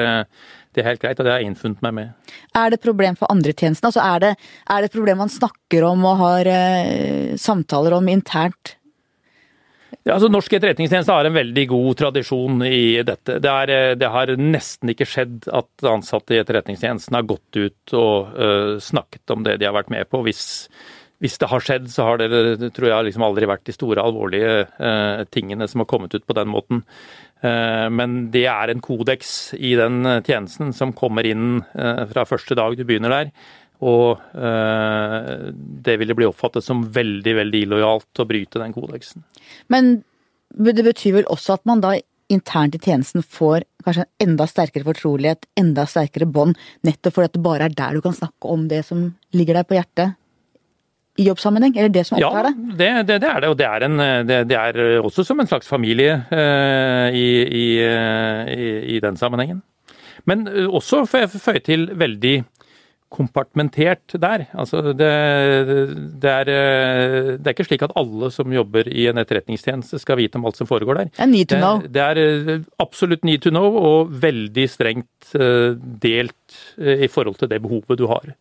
[0.75, 2.35] det er helt greit, og det har jeg innfunnet meg med.
[2.59, 3.93] Er det et problem for andre tjenestene?
[3.93, 4.33] Altså er det,
[4.67, 8.77] er det et problem man snakker om og har eh, samtaler om internt
[10.05, 13.39] ja, altså Norsk etterretningstjeneste har en veldig god tradisjon i dette.
[13.43, 17.95] Det, er, eh, det, har nesten ikke skjedd at ansatte i etterretningstjenesten har gått ut
[17.99, 20.23] og uh, snakket om det de har vært med på.
[20.27, 20.43] Hvis,
[21.21, 24.55] hvis det har skjedd, så har det, tror jeg liksom aldri vært de store, alvorlige
[24.79, 26.85] uh, tingene som har kommet ut på den måten.
[27.45, 32.79] Uh, men det er en kodeks i den tjenesten som kommer inn fra første dag
[32.79, 33.35] du begynner der.
[33.81, 35.49] Og eh,
[35.87, 39.25] det ville bli oppfattet som veldig veldig illojalt å bryte den kodeksen.
[39.73, 40.01] Men
[40.51, 41.95] det betyr vel også at man da
[42.31, 47.37] internt i tjenesten får kanskje en enda sterkere fortrolighet, enda sterkere bånd, nettopp fordi at
[47.37, 50.17] det bare er der du kan snakke om det som ligger deg på hjertet
[51.21, 51.75] i jobbsammenheng?
[51.77, 52.61] Eller det som opptar deg?
[52.61, 53.51] Ja, det, det, det, er det.
[53.51, 57.27] Og det er, en, det, er, også som en slags familie eh, i,
[57.65, 59.61] i, uh, i, i, den sammenhengen.
[60.29, 62.35] Men uh, også, får jeg føye til, veldig
[63.11, 64.47] kompartmentert der.
[64.55, 65.09] Altså det,
[66.23, 70.39] det, er, det, er, ikke slik at alle som jobber i en etterretningstjeneste skal vite
[70.39, 71.11] om alt som foregår der.
[71.19, 71.83] Det er.
[71.91, 77.41] Det, er eh, absolutt need to know, og veldig strengt eh, delt eh, i forhold
[77.43, 78.33] til det behovet du har.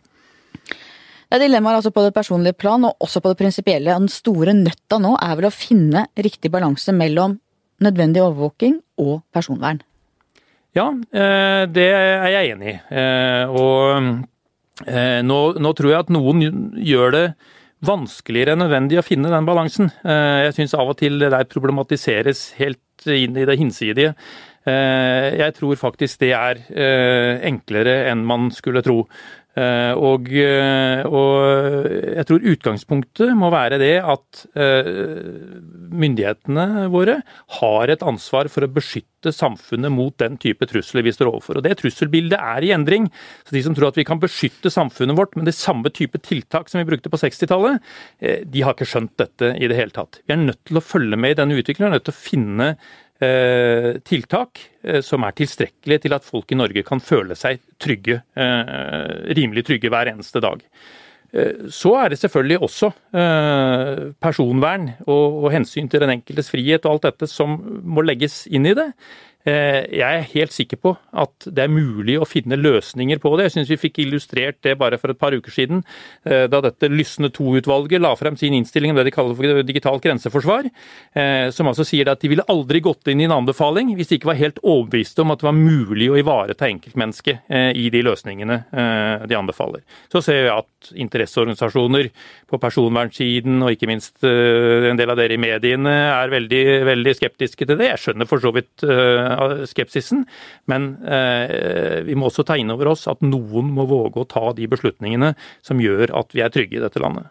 [1.29, 3.97] Det er dilemmaer altså på det personlige plan, og også på det prinsipielle.
[3.97, 7.38] Den store nøtta nå er vel å finne riktig balanse mellom
[7.82, 9.82] nødvendig overvåking og personvern.
[10.77, 12.79] Ja, det er jeg enig i.
[13.49, 14.38] Og Eh,
[14.85, 16.43] nå, nå, tror jeg at noen
[16.79, 17.23] gjør det
[17.85, 19.91] vanskeligere enn nødvendig å finne den balansen.
[20.03, 24.13] Eh, jeg syns av og til det der problematiseres helt inn i det hinsidige.
[24.67, 26.59] Eh, jeg tror faktisk det er
[27.47, 29.05] enklere enn man skulle tro.
[29.57, 34.89] Eh, og, eh, og, jeg tror utgangspunktet må være det at eh,
[35.89, 37.17] myndighetene våre
[37.57, 41.59] har et ansvar for å beskytte samfunnet mot den type trusler vi står overfor.
[41.59, 43.09] Og Det trusselbildet er i endring.
[43.43, 46.69] Så De som tror at vi kan beskytte samfunnet vårt med det samme type tiltak
[46.69, 47.81] som vi brukte på 60-tallet,
[48.19, 50.21] de har ikke skjønt dette i det hele tatt.
[50.23, 52.21] Vi er nødt til å følge med i denne utviklingen, vi er nødt til å
[52.21, 52.69] finne
[53.19, 59.12] tiltak eh, som er tilstrekkelige til at folk i Norge kan føle seg trygge, eh,
[59.36, 60.63] rimelig trygge hver eneste dag.
[61.69, 62.88] Så er det selvfølgelig også
[64.17, 67.53] personvern og hensyn til den enkeltes frihet og alt dette som
[67.86, 68.88] må legges inn i det.
[69.47, 73.47] Eh, jeg er helt sikker på at det er mulig å finne løsninger på det.
[73.47, 75.84] Jeg syns vi fikk illustrert det bare for et par uker siden,
[76.28, 80.04] eh, da dette Lysne II-utvalget la frem sin innstilling om det de kaller for digitalt
[80.04, 80.67] grenseforsvar,
[81.15, 84.19] eh, som altså sier at de ville aldri gått inn i en anbefaling hvis de
[84.19, 88.58] ikke var helt overbeviste om at det var mulig å ivareta enkeltmennesket i de løsningene
[89.27, 89.81] de anbefaler.
[90.12, 92.10] Så ser vi at interesseorganisasjoner
[92.50, 97.67] på personvernsiden, og ikke minst en del av dere i mediene, er veldig, veldig skeptiske
[97.67, 97.92] til det.
[97.94, 98.85] Jeg skjønner for så vidt
[99.69, 100.25] skepsisen.
[100.71, 104.50] Men eh, vi må også ta inn over oss at noen må våge å ta
[104.58, 105.34] de beslutningene
[105.65, 107.30] som gjør at vi er trygge i dette landet.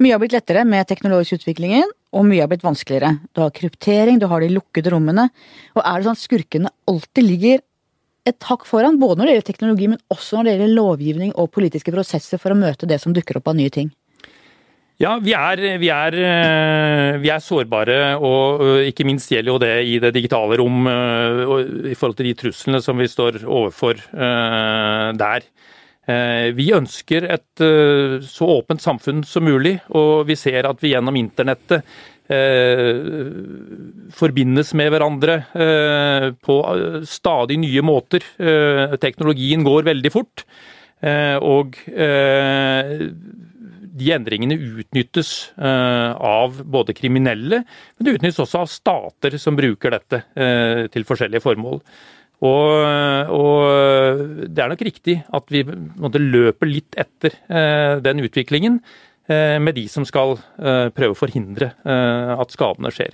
[0.00, 3.18] Mye har blitt lettere med teknologisk utviklingen, og mye har blitt vanskeligere.
[3.36, 5.26] Du har kryptering, du har de lukkede rommene.
[5.76, 7.60] Og er det sånn at skurkene alltid ligger
[8.28, 11.52] et hakk foran, både når det gjelder teknologi, men også når det gjelder lovgivning og
[11.52, 13.92] politiske prosesser for å møte det som dukker opp av nye ting?
[15.00, 19.72] Ja, vi er, vi, er, eh, vi er, sårbare, og ikke minst gjelder jo det
[19.88, 25.46] i det digitale rom i forhold til de truslene som vi står overfor der.
[26.04, 27.64] Eh, vi ønsker et
[28.28, 31.80] så åpent samfunn som mulig, og vi ser at vi gjennom internettet
[34.14, 35.40] forbindes med hverandre
[36.46, 36.58] på
[37.10, 38.22] stadig nye måter.
[39.02, 40.44] Teknologien går veldig fort.
[41.42, 41.80] Og
[44.00, 49.94] de endringene utnyttes eh, av både kriminelle, men det utnyttes også av stater som bruker
[49.94, 51.82] dette eh, til forskjellige formål.
[52.40, 52.70] Og,
[53.36, 58.80] og det er nok riktig at vi måtte løpe litt etter eh, den utviklingen
[59.30, 63.12] med de som skal prøve å forhindre at skadene skjer.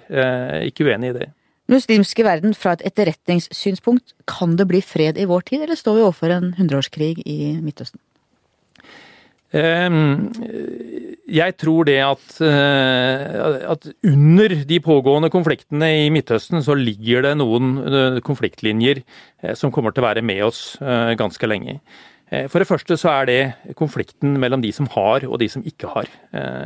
[0.64, 1.26] Ikke uenig i det.
[1.68, 6.04] Muslimske verden fra et etterretningssynspunkt, kan det bli fred i vår tid, eller står vi
[6.06, 8.00] overfor en hundreårskrig i Midtøsten?
[9.54, 10.32] Ehm,
[11.26, 17.36] jeg tror det at, eh, at, under de pågående konfliktene i Midtøsten, så ligger det
[17.38, 21.80] noen eh, konfliktlinjer eh, som kommer til å være med oss ganske lenge.
[22.50, 25.92] For det første så er det konflikten mellom de som har og de som ikke
[25.92, 26.08] har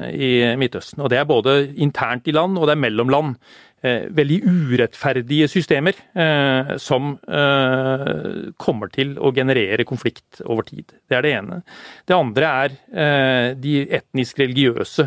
[0.08, 1.02] i Midtøsten.
[1.04, 3.34] Og Det er både internt i land og det er mellom land.
[3.80, 10.92] Eh, veldig urettferdige systemer eh, som eh, kommer til å generere konflikt over tid.
[11.08, 11.60] Det er det ene.
[12.04, 15.06] Det andre er de etnisk-religiøse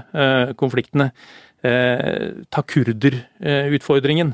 [0.59, 1.11] konfliktene.
[1.63, 4.33] Ta kurderutfordringen.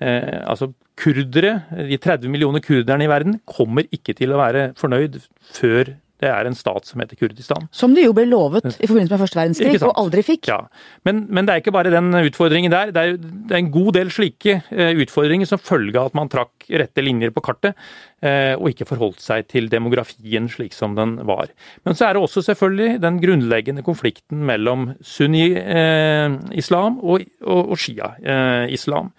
[0.00, 0.70] Altså
[1.02, 1.54] Kurdere,
[1.88, 5.18] de 30 millioner kurderne i verden, kommer ikke til å være fornøyd
[5.56, 7.66] før det er en stat som heter Kurdistan.
[7.74, 10.46] Som de jo ble lovet i forbindelse med første verdenskrig, og aldri fikk.
[10.52, 10.60] Ja,
[11.08, 12.92] men, men, det er ikke bare den utfordringen der.
[12.94, 16.30] Det er, det er en god del slike uh, utfordringer som følge av at man
[16.32, 17.74] trakk rette linjer på kartet,
[18.22, 21.50] uh, og ikke forholdt seg til demografien slik som den var.
[21.82, 27.76] Men så er det også selvfølgelig den grunnleggende konflikten mellom sunni-islam uh, og, og, og
[27.82, 29.10] shia-islam.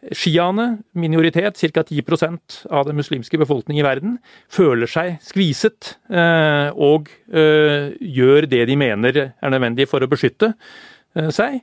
[0.00, 1.82] Sjiaene, minoritet, ca.
[1.84, 4.14] 10% av den muslimske befolkningen i verden,
[4.48, 10.54] føler seg skviset eh, og eh, gjør det de mener er nødvendig for å beskytte
[10.54, 11.60] eh, seg.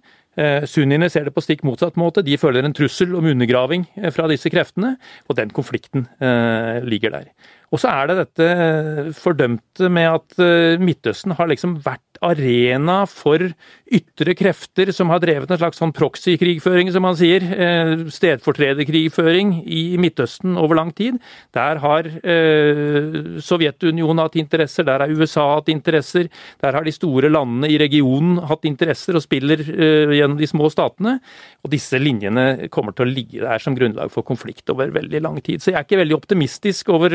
[0.70, 2.22] Sunniene ser det på stikk motsatt måte.
[2.22, 4.92] De føler en trussel om undergraving fra disse kreftene,
[5.26, 6.04] og den konflikten
[6.86, 7.32] ligger der.
[7.74, 13.50] Og så er det dette fordømte med at Midtøsten har liksom vært arena for
[13.94, 17.44] ytre krefter som har drevet en slags sånn proxy-krigføring, som man sier.
[17.44, 21.20] Eh, stedfortrederkrigføring i Midtøsten over lang tid.
[21.56, 26.32] Der har eh, Sovjetunionen hatt interesser, der har USA hatt interesser.
[26.64, 30.72] Der har de store landene i regionen hatt interesser og spiller eh, gjennom de små
[30.74, 31.18] statene.
[31.64, 35.40] Og disse linjene kommer til å ligge der som grunnlag for konflikt over veldig lang
[35.44, 35.64] tid.
[35.64, 37.14] Så jeg er ikke veldig optimistisk over,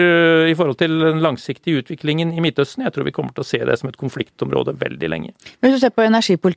[0.48, 2.84] i forhold til den langsiktige utviklingen i Midtøsten.
[2.86, 5.32] Jeg tror vi kommer til å se det som et konfliktområde veldig lenge.
[5.62, 6.04] Hvis du ser på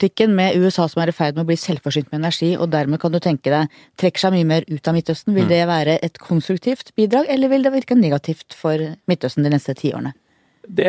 [0.06, 3.00] energipolitikken med USA som er i ferd med å bli selvforsynt med energi, og dermed
[3.00, 5.50] kan du tenke deg trekker seg mye mer ut av Midtøsten, vil mm.
[5.50, 8.78] det være et konstruktivt bidrag, eller vil det virke negativt for
[9.08, 10.14] Midtøsten de neste tiårene?
[10.68, 10.88] Det,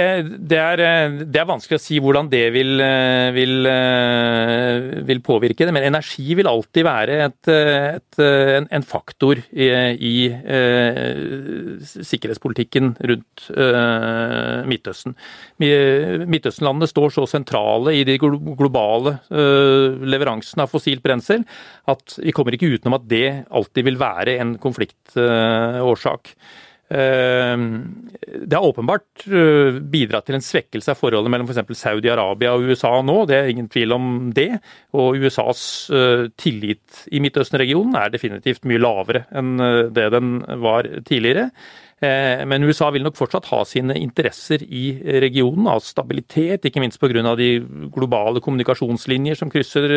[0.48, 5.22] det, er, eh, det, er, vanskelig å si hvordan det vil, eh, vil, eh, vil,
[5.24, 5.74] påvirke det.
[5.74, 13.48] Men energi vil alltid være et, et, en, en, faktor i, i eh, sikkerhetspolitikken rundt
[13.52, 15.16] eh, Midtøsten.
[15.60, 21.44] Midtøsten-landene står så sentrale i de globale eh, leveransene av fossilt brensel
[21.90, 26.32] at vi kommer ikke utenom at det alltid vil være en konfliktårsak.
[26.32, 31.80] Eh, det har åpenbart eh, bidratt til en svekkelse av forholdet mellom f.eks.
[31.80, 34.52] Saudi-Arabia og USA nå, det er ingen tvil om det.
[34.94, 39.56] Og USAs eh, tillit i Midtøsten-regionen er definitivt mye lavere enn
[39.96, 41.50] det den var tidligere.
[41.96, 44.90] Men USA vil nok fortsatt ha sine interesser i
[45.24, 47.32] regionen, av stabilitet, ikke minst pga.
[47.40, 47.48] de
[47.94, 49.88] globale kommunikasjonslinjer som krysser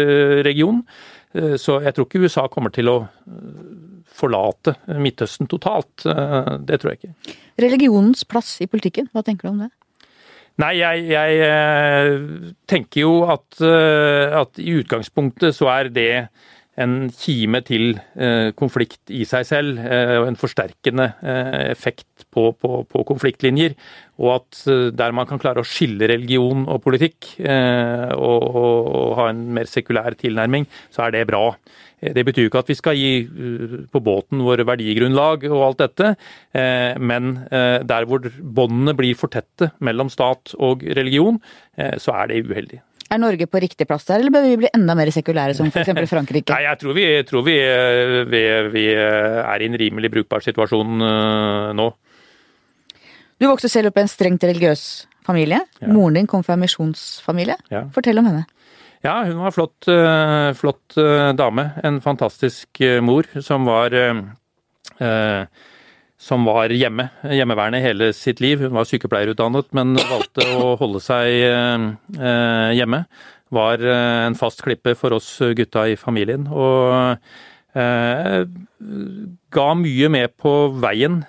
[0.48, 0.86] regionen.
[1.36, 2.98] Så jeg tror ikke USA kommer til å
[4.20, 6.04] forlate Midtøsten totalt.
[6.04, 7.38] Det tror jeg ikke.
[7.64, 9.72] Religionens plass i politikken, hva tenker du om det?
[10.60, 16.12] Nei, jeg, jeg tenker jo at, at, i utgangspunktet så er det
[16.80, 22.50] en kime til eh, konflikt i seg selv, eh, og en forsterkende eh, effekt på,
[22.56, 23.76] på, på, konfliktlinjer.
[24.20, 24.62] Og at
[25.00, 29.70] der man kan klare å skille religion og politikk, og, og, og ha en mer
[29.72, 31.54] sekulær tilnærming, så er det bra.
[32.04, 33.14] Det betyr jo ikke at vi skal gi
[33.88, 36.12] på båten våre verdigrunnlag og alt dette,
[37.00, 41.40] men der hvor båndene blir for tette mellom stat og religion,
[41.80, 42.84] så er det uheldig.
[43.10, 45.90] Er Norge på riktig plass der, eller bør vi bli enda mer sekulære, som f.eks.
[46.12, 46.54] Frankrike?
[46.54, 47.56] Nei, jeg tror, vi, tror vi,
[48.30, 51.88] vi, vi, er i en rimelig brukbar situasjon uh, nå.
[53.40, 54.86] Du vokste selv opp i en strengt religiøs
[55.26, 55.64] familie.
[55.82, 55.90] Ja.
[55.90, 57.58] Moren din kom fra en misjonsfamilie.
[57.74, 57.88] Ja.
[57.96, 58.46] Fortell om henne.
[59.02, 61.72] Ja, hun var flott, uh, flott uh, dame.
[61.82, 63.96] En fantastisk mor som var
[66.20, 68.60] som var hjemme, hjemmeværende hele sitt liv.
[68.66, 73.06] Hun var sykepleierutdannet, men valgte å holde seg eh, hjemme.
[73.56, 76.50] Var eh, en fast klippe for oss gutta i familien.
[76.52, 77.16] Og
[77.80, 78.44] eh,
[79.56, 80.54] ga mye med på
[80.84, 81.22] veien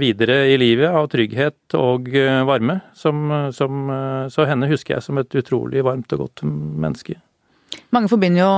[0.00, 2.12] videre i livet av trygghet og
[2.52, 2.82] varme.
[2.92, 3.88] Som, som,
[4.32, 7.16] så henne husker jeg som et utrolig varmt og godt menneske.
[7.96, 8.52] Mange forbinder jo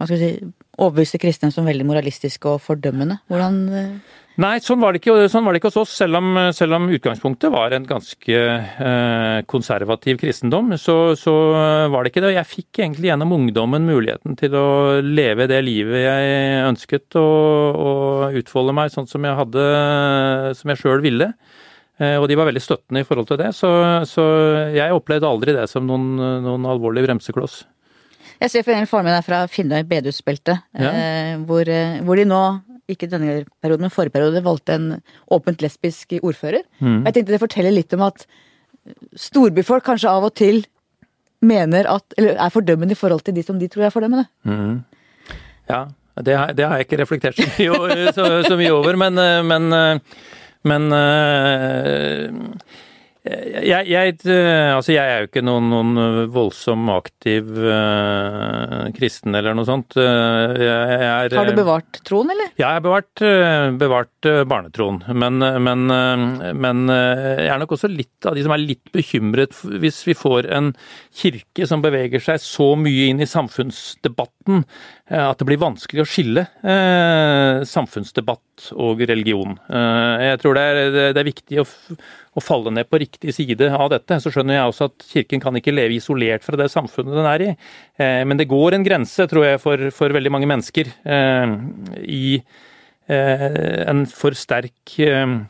[0.00, 0.50] hva skal jeg si,
[0.80, 3.20] overbeviste kristne som veldig moralistiske og fordømmende.
[3.30, 3.92] Hvordan eh?
[4.40, 5.94] Nei, sånn var, ikke, sånn var det ikke, hos oss.
[6.00, 11.34] Selv om, selv om utgangspunktet var en ganske eh, konservativ kristendom, så, så,
[11.92, 12.30] var det ikke det.
[12.38, 14.68] Jeg fikk egentlig gjennom ungdommen muligheten til å
[15.04, 19.66] leve det livet jeg ønsket, og, og utfolde meg sånn som jeg hadde,
[20.56, 21.32] som jeg sjøl ville.
[22.00, 23.74] Eh, og de var veldig støttende i forhold til det, så,
[24.08, 24.24] så
[24.72, 26.14] jeg opplevde aldri det som noen,
[26.46, 27.64] noen alvorlig bremsekloss.
[28.40, 30.90] Jeg ser for en faren min er fra Finnøy bedehusbelte, ja.
[30.90, 32.40] eh, hvor, eh, hvor, de nå,
[32.90, 34.86] ikke denne perioden, men forrige periode, valgte en
[35.36, 36.64] åpent lesbisk ordfører.
[36.80, 37.02] Mm.
[37.04, 38.24] Jeg tenkte det forteller litt om at
[39.28, 40.64] storbyfolk kanskje av og til
[41.44, 44.26] mener at, eller er fordømmende i forhold til de som de tror er fordømmende.
[44.48, 44.80] Mm.
[45.68, 45.84] Ja,
[46.20, 49.42] det har, det har, jeg ikke reflektert så mye, så, så mye over, men, eh,
[49.44, 49.68] men,
[50.64, 50.88] men
[53.20, 59.52] jeg, jeg, eh, altså jeg, er jo ikke noen, noen voldsom aktiv uh, kristen eller
[59.56, 59.92] noe sånt.
[59.98, 62.48] Jeg, er, har du bevart troen, eller?
[62.54, 63.24] Ja, jeg har bevart,
[63.80, 65.02] bevart barnetroen.
[65.12, 65.84] Men, men,
[66.64, 69.52] men, jeg er nok også litt av de som er litt bekymret
[69.82, 70.72] hvis vi får en
[71.20, 74.64] kirke som beveger seg så mye inn i samfunnsdebatten
[75.10, 79.56] at det blir vanskelig å skille eh, samfunnsdebatt og religion.
[79.66, 80.80] Eh, jeg tror det er,
[81.16, 84.20] det er viktig å, å, falle ned på riktig side av dette.
[84.22, 87.46] Så skjønner jeg også at Kirken kan ikke leve isolert fra det samfunnet den er
[87.48, 87.50] i.
[87.98, 91.56] Eh, men det går en grense, tror jeg, for, for veldig mange mennesker eh,
[92.06, 92.24] i
[93.10, 93.48] eh,
[93.90, 95.40] en for sterk eh,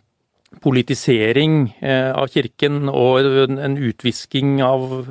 [0.65, 5.05] politisering av Kirken og en utvisking av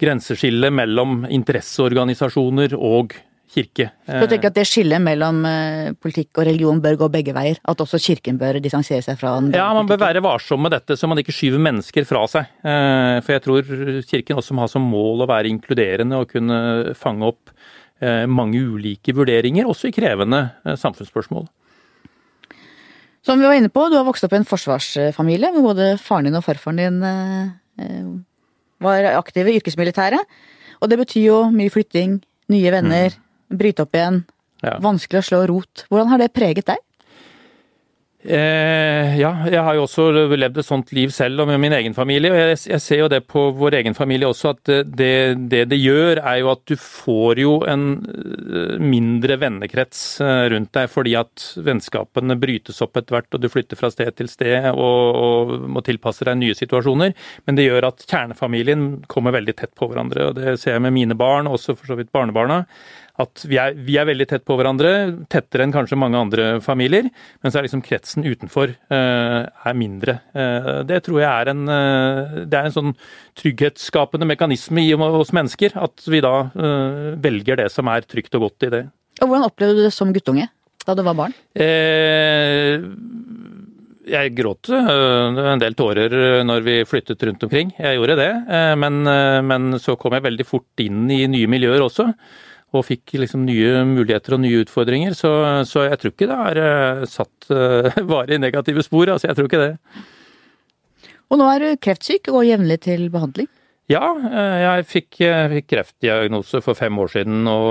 [0.00, 3.16] grenseskillet mellom interesseorganisasjoner og
[3.56, 3.88] kirke.
[4.06, 7.60] Du tenker at det skillet mellom eh, politikk og religion bør gå begge veier?
[7.68, 9.52] At også kirken bør distansere seg fra den?
[9.56, 12.50] Ja, man bør være varsom med dette, så man ikke skyver mennesker fra seg.
[12.66, 13.72] Eh, for jeg tror
[14.10, 16.58] kirken også må ha som mål å være inkluderende og kunne
[16.98, 17.54] fange opp
[18.02, 21.46] eh, mange ulike vurderinger, også i krevende samfunnsspørsmål.
[23.26, 26.28] Som vi var inne på, du har vokst opp i en forsvarsfamilie hvor både faren
[26.28, 28.26] din og farfaren din
[28.82, 30.38] var aktive i yrkesmilitæret.
[30.80, 32.18] Og det betyr jo mye flytting,
[32.52, 33.58] nye venner, mm.
[33.60, 34.24] bryte opp igjen.
[34.64, 34.76] Ja.
[34.82, 35.86] Vanskelig å slå rot.
[35.90, 36.82] Hvordan har det preget deg?
[38.26, 41.94] Eh, ja, jeg har jo også levd et sånt liv selv og med min egen
[41.94, 42.32] familie.
[42.32, 45.12] og jeg, jeg, ser jo det på vår egen familie også, at det,
[45.52, 50.72] det, det gjør er jo at du får jo en eh, mindre vennekrets eh, rundt
[50.74, 54.72] deg, fordi at vennskapene brytes opp etter hvert, og du flytter fra sted til sted
[54.72, 57.14] og, og må tilpasse deg nye situasjoner.
[57.46, 60.32] Men det gjør at kjernefamilien kommer veldig tett på hverandre.
[60.32, 62.64] og Det ser jeg med mine barn, også for så vidt barnebarna
[63.22, 64.90] at vi er, vi er, veldig tett på hverandre,
[65.32, 67.08] tettere enn kanskje mange andre familier.
[67.40, 70.18] Men så er liksom kretsen utenfor uh, er mindre.
[70.36, 72.92] Uh, det tror jeg er en, uh, det er en sånn
[73.40, 75.78] trygghetsskapende mekanisme i oss mennesker.
[75.80, 76.34] At vi da
[77.22, 78.84] velger det som er trygt og godt i det.
[79.22, 80.48] Og Hvordan opplevde du det som guttunge
[80.86, 81.32] da du var barn?
[84.06, 87.72] jeg gråt en del tårer når vi flyttet rundt omkring.
[87.74, 88.30] Jeg gjorde det.
[88.78, 89.00] Men,
[89.48, 92.06] men så kom jeg veldig fort inn i nye miljøer også
[92.74, 95.14] og fikk liksom nye muligheter og nye utfordringer.
[95.16, 95.30] Så,
[95.68, 99.12] så jeg tror ikke det har uh, satt uh, varig negative spor.
[99.12, 99.74] Altså, jeg tror ikke det.
[101.30, 103.48] Og nå er du kreftsyk og går jevnlig til behandling?
[103.86, 104.02] Ja,
[104.58, 105.20] jeg fikk,
[105.52, 107.68] fikk, kreftdiagnose for fem år siden og,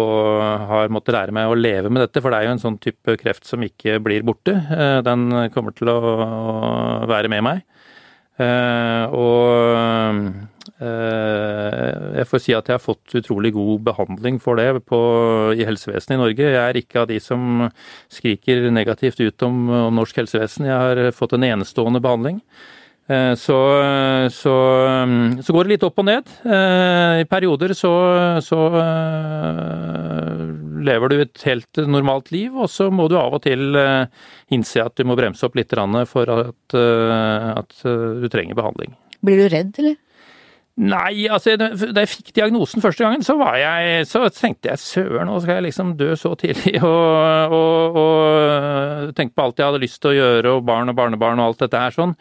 [0.00, 0.38] og,
[0.70, 2.22] har måttet lære meg å leve med dette.
[2.24, 4.54] For det er jo en sånn type kreft som ikke blir borte.
[5.04, 5.98] Den kommer til å
[7.10, 7.60] være med meg.
[9.12, 10.51] Og
[10.82, 14.98] jeg får si at jeg har fått utrolig god behandling for det på,
[15.54, 16.48] i helsevesenet i Norge.
[16.48, 17.66] Jeg er ikke av de som
[18.10, 20.66] skriker negativt ut om, om norsk helsevesen.
[20.66, 22.40] Jeg har fått en enestående behandling.
[23.06, 23.58] Eh, så,
[24.30, 24.54] så,
[25.42, 26.28] så, går det litt opp og ned.
[26.46, 27.92] Eh, I perioder så,
[28.44, 30.44] så eh,
[30.86, 33.74] lever du et helt normalt liv, og så må du av og til
[34.54, 35.74] innse at du må bremse opp litt
[36.10, 38.96] for at, at du trenger behandling.
[39.22, 39.98] Blir du redd, eller?
[40.80, 41.68] Nei, altså da
[42.00, 45.90] jeg fikk diagnosen første gangen, så, jeg, så tenkte jeg søren, nå skal jeg liksom
[46.00, 46.78] dø så tidlig.
[46.92, 50.96] Og, og, og tenke på alt jeg hadde lyst til å gjøre, og barn og
[50.96, 52.16] barnebarn og alt dette her sånn.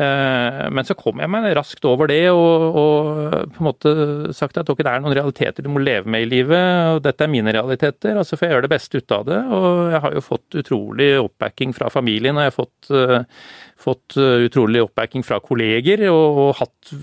[0.00, 3.90] Eh, men så kom jeg meg raskt over det og, og, på en måte
[4.36, 7.26] sagt at okay, det er noen realiteter du må leve med i livet, og dette
[7.26, 9.40] er mine realiteter, og så får jeg gjøre det beste ut av det.
[9.56, 14.16] Og jeg har jo fått utrolig oppbacking fra familien, og jeg har fått, uh, fått
[14.20, 16.94] uh, utrolig oppbacking fra kolleger, og, og, hatt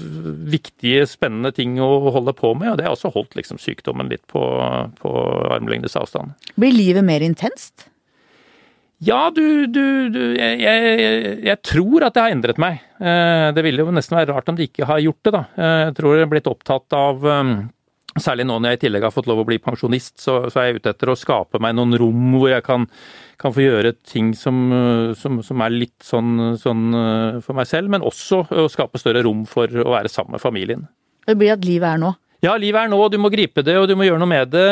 [0.58, 2.72] viktige, spennende ting å holde på med.
[2.72, 4.41] Og det har også holdt liksom, sykdommen litt på,
[5.02, 5.14] på
[5.54, 6.34] armlengdes avstand.
[6.58, 7.89] Blir livet mer intenst?
[8.98, 12.80] Ja, du, du, du jeg, jeg, jeg, tror at det har endret meg.
[12.98, 15.41] Eh, det ville jo nesten være rart om det ikke har gjort det, da.
[15.54, 17.58] Eh, jeg tror jeg er blitt opptatt av um,
[18.18, 20.64] Særlig nå når jeg i tillegg har fått lov å bli pensjonist, så, så er
[20.66, 22.88] jeg ute etter å skape meg noen rom hvor jeg kan,
[23.38, 24.58] kan få gjøre ting som,
[25.14, 26.88] som, som er litt sånn, sånn,
[27.45, 30.88] for meg selv, men også å skape større rom for å være sammen med familien.
[31.30, 32.16] Det blir at livet er nå?
[32.46, 34.68] Ja, livet er nå, du må gripe det og du må gjøre noe med det.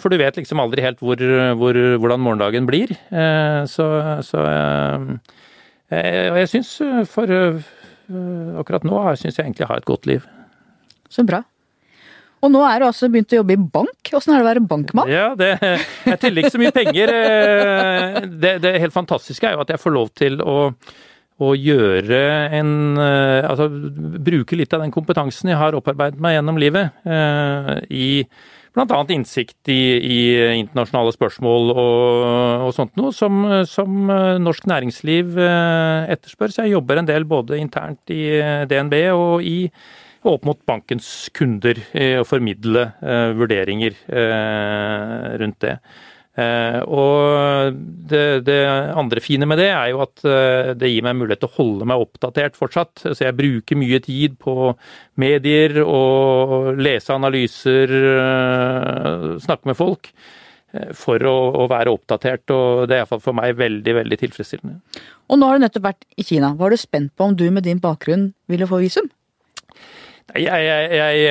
[0.00, 1.20] For du vet liksom aldri helt hvor,
[1.60, 2.94] hvor, hvordan morgendagen blir.
[3.12, 3.88] Eh, så,
[4.24, 5.08] så eh,
[5.92, 6.74] eh, Og jeg syns
[7.12, 7.36] for
[8.62, 10.24] akkurat nå syns jeg egentlig jeg har et godt liv.
[11.12, 11.42] Så bra.
[12.42, 14.08] Og nå er du altså begynt å jobbe i bank.
[14.16, 15.12] Åssen er det å være bankmann?
[15.12, 15.52] Ja, det,
[16.08, 17.12] Jeg teller ikke så mye penger.
[18.42, 20.56] Det, det helt fantastiske er jo at jeg får lov til å
[21.42, 22.22] å gjøre
[22.58, 27.72] en eh, Altså bruke litt av den kompetansen jeg har opparbeidet meg gjennom livet, eh,
[27.90, 28.08] i
[28.72, 29.00] bl.a.
[29.12, 30.20] innsikt i, i,
[30.62, 32.22] internasjonale spørsmål og,
[32.68, 34.06] og sånt noe, som, som,
[34.40, 36.54] norsk næringsliv eh, etterspør.
[36.54, 38.24] Så jeg jobber en del både internt i
[38.70, 39.58] DNB og i
[40.22, 41.80] opp mot bankens kunder,
[42.20, 42.84] og formidle
[43.34, 43.96] vurderinger
[45.42, 45.72] rundt det.
[46.32, 47.76] Eh, og
[48.08, 48.60] det, det,
[48.96, 51.88] andre fine med det er jo at eh, det gir meg mulighet til å holde
[51.90, 53.04] meg oppdatert fortsatt.
[53.04, 54.72] Så jeg bruker mye tid på
[55.20, 60.14] medier og lese analyser, eh, snakke med folk.
[60.96, 65.02] For å, å være oppdatert, og det er iallfall for meg veldig veldig tilfredsstillende.
[65.28, 66.54] Og nå har du nettopp vært i Kina.
[66.56, 69.10] Var du spent på om du med din bakgrunn ville få visum?
[70.32, 71.22] Jeg, jeg, jeg,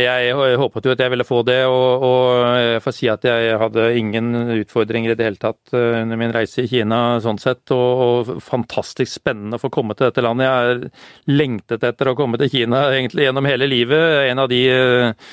[0.00, 2.22] jeg, håpet jo at jeg ville få det, og, og,
[2.58, 6.32] jeg får si at jeg hadde ingen utfordringer i det hele tatt eh, under min
[6.34, 7.62] reise i Kina sånn sett.
[7.76, 10.48] Og, og fantastisk spennende å få komme til dette landet.
[10.48, 14.06] Jeg har lengtet etter å komme til Kina egentlig gjennom hele livet.
[14.32, 15.32] En av de eh,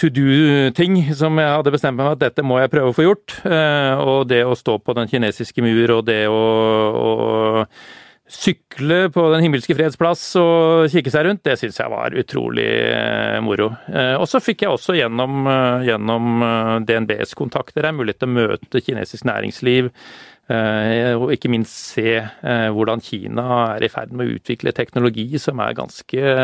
[0.00, 3.06] to do-ting som jeg hadde bestemt meg for at dette må jeg prøve å få
[3.06, 3.36] gjort.
[3.46, 6.42] Eh, og det å stå på den kinesiske mur og det å,
[6.90, 7.10] å
[8.32, 12.68] sykle på Den himmelske freds plass og kikke seg rundt, det syns jeg var utrolig
[12.88, 13.70] eh, moro.
[13.92, 16.44] Eh, og så fikk jeg også gjennom, eh, gjennom
[16.88, 19.92] DNBs kontakter en mulighet til å møte kinesisk næringsliv.
[20.52, 23.44] Og ikke minst se hvordan Kina
[23.76, 26.34] er i ferd med å utvikle teknologi som er ganske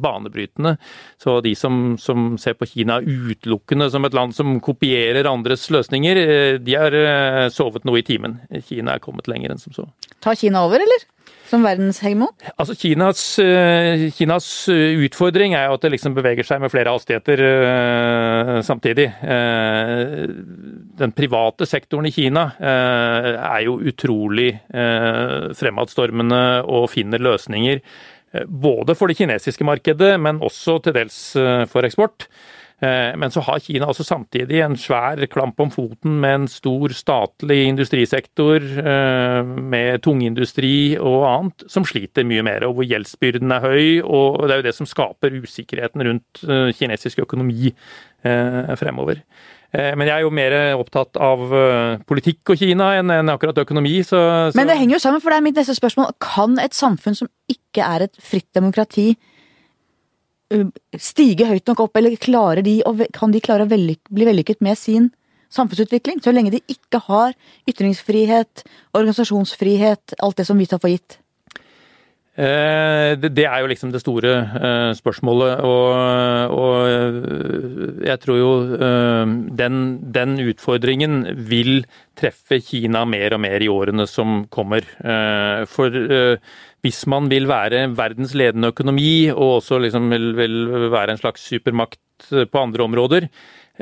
[0.00, 0.74] banebrytende.
[1.20, 6.22] Så de som, som ser på Kina utelukkende som et land som kopierer andres løsninger,
[6.60, 6.98] de har
[7.54, 8.40] sovet noe i timen.
[8.68, 9.88] Kina er kommet lenger enn som så.
[10.20, 11.08] Tar Kina over, eller?
[11.50, 12.30] Som verdenshegemon?
[12.62, 16.92] Altså Kinas, eh, Kinas, eh, utfordring er jo at det liksom beveger seg med flere
[16.94, 19.08] hastigheter uh, samtidig.
[21.00, 27.80] Den private sektoren i Kina er jo utrolig fremadstormende og finner løsninger.
[28.46, 31.18] Både for det kinesiske markedet, men også til dels
[31.72, 32.28] for eksport.
[32.80, 36.94] Eh, men så har Kina også samtidig en svær klamp om foten med en stor
[36.96, 43.66] statlig industrisektor, eh, med tungindustri og annet, som sliter mye mer, og hvor gjeldsbyrden er
[43.66, 43.84] høy.
[44.00, 47.74] Og det er jo det som skaper usikkerheten rundt eh, kinesisk økonomi
[48.20, 49.22] fremover.
[49.72, 51.40] Men jeg er jo mer opptatt av
[52.04, 54.02] politikk og Kina enn akkurat økonomi.
[54.04, 54.18] Så,
[54.52, 54.58] så...
[54.58, 56.10] Men det henger jo sammen, for det er mitt neste spørsmål.
[56.20, 59.14] Kan et samfunn som ikke er et fritt demokrati,
[60.98, 62.16] stige høyt nok opp, eller
[62.66, 62.76] de,
[63.14, 65.10] kan de klare å bli vellykket med sin
[65.50, 67.34] samfunnsutvikling, så lenge de ikke har
[67.70, 71.18] ytringsfrihet, organisasjonsfrihet, alt det som vi tar for gitt?
[72.40, 75.60] Eh, det er jo liksom det store eh, spørsmålet.
[75.66, 78.52] Og, og jeg tror jo
[79.58, 79.76] den,
[80.14, 81.20] den, utfordringen
[81.50, 81.84] vil
[82.16, 84.84] treffe Kina mer og mer i årene som kommer.
[85.70, 85.94] For
[86.80, 90.58] hvis man vil være verdens ledende økonomi og også liksom vil, vil
[90.92, 92.00] være en slags supermakt
[92.52, 93.28] på andre områder,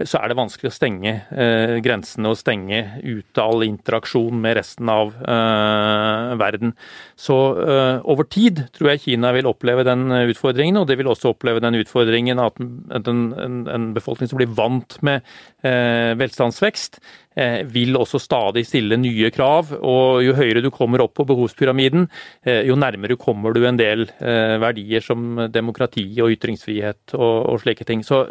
[0.07, 4.91] så er det vanskelig å stenge eh, grensene og stenge ute all interaksjon med resten
[4.93, 6.75] av eh, verden.
[7.19, 11.33] Så eh, over tid tror jeg Kina vil oppleve den utfordringen, og det vil også
[11.35, 15.25] oppleve den utfordringen at en, en, en befolkning som blir vant med
[15.67, 17.28] eh, velstandsvekst, Eh,
[17.71, 19.73] vil også stadig stille nye krav.
[19.79, 22.09] og Jo høyere du kommer opp på behovspyramiden,
[22.45, 27.61] eh, jo nærmere kommer du en del eh, verdier som demokrati og ytringsfrihet og, og
[27.63, 28.03] slike ting.
[28.03, 28.25] Så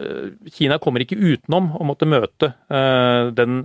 [0.53, 3.59] Kina kommer ikke utenom å måtte møte den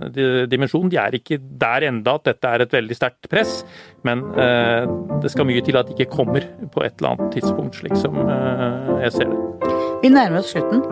[0.49, 0.89] dimensjonen.
[0.91, 3.61] De er ikke der enda at dette er et veldig sterkt press,
[4.07, 4.23] men
[5.21, 8.17] det skal mye til at det ikke kommer på et eller annet tidspunkt, slik som
[9.03, 9.71] jeg ser det.
[10.03, 10.83] Vi nærmer oss slutten.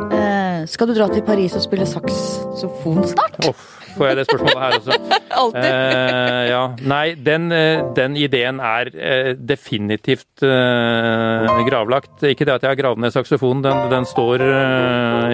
[0.71, 3.39] Skal du dra til Paris og spille saksofon snart?
[3.47, 4.97] Oh får jeg det spørsmålet her også.
[5.41, 5.67] Alltid.
[5.67, 6.63] Uh, ja.
[6.91, 12.25] Nei, den, eh, den, ideen er uh, definitivt uh, gravlagt.
[12.27, 14.43] Ikke det at jeg har gravd ned saksofonen, den, den står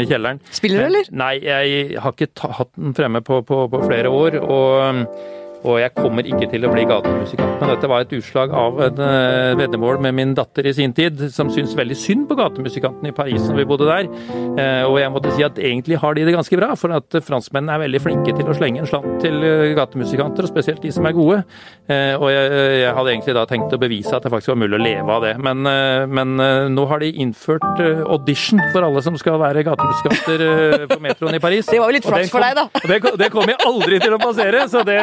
[0.02, 0.40] i kjelleren.
[0.54, 1.10] Spiller du, eller?
[1.24, 4.40] Nei, jeg har ikke hatt den fremme på, på, på flere år.
[4.44, 5.36] og
[5.66, 7.58] og jeg kommer ikke til å bli gatemusikant.
[7.62, 11.22] Men dette var et utslag av en uh, veddemål med min datter i sin tid,
[11.34, 14.10] som syntes veldig synd på gatemusikantene i Paris når vi bodde der.
[14.58, 17.74] Uh, og jeg måtte si at egentlig har de det ganske bra, for at franskmennene
[17.74, 21.08] er veldig flinke til å slenge en slant til uh, gatemusikanter, og spesielt de som
[21.08, 21.42] er gode.
[21.88, 22.48] og jeg,
[22.82, 25.24] jeg, hadde egentlig da tenkt å bevise at det faktisk var mulig å leve av
[25.24, 25.34] det.
[25.42, 25.64] Men,
[26.12, 26.34] men
[26.74, 30.44] nå har de innført audition for alle som skal være gatemusikanter
[30.92, 31.70] på metroen i Paris.
[31.72, 32.66] Det var jo litt flaks for deg, da.
[32.90, 34.98] Det, det kommer jeg aldri til å passere, så det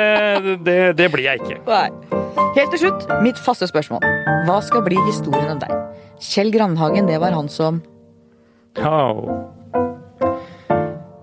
[0.67, 1.59] det, det blir jeg ikke.
[1.69, 1.89] Nei.
[2.55, 4.05] Helt til slutt, mitt faste spørsmål.
[4.47, 5.75] Hva skal bli historien om deg?
[6.23, 7.83] Kjell Grandhagen, det var han som
[8.79, 9.51] oh.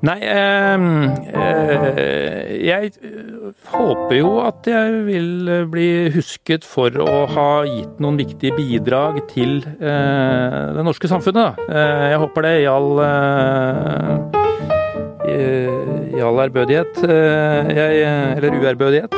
[0.02, 0.84] Nei, eh,
[1.38, 2.90] eh, jeg
[3.70, 9.60] håper jo at jeg vil bli husket for å ha gitt noen viktige bidrag til
[9.62, 11.62] eh, det norske samfunnet.
[11.70, 14.81] Eh, jeg håper det i all eh,
[15.28, 19.14] i all ærbødighet, eh, eller uærbødighet.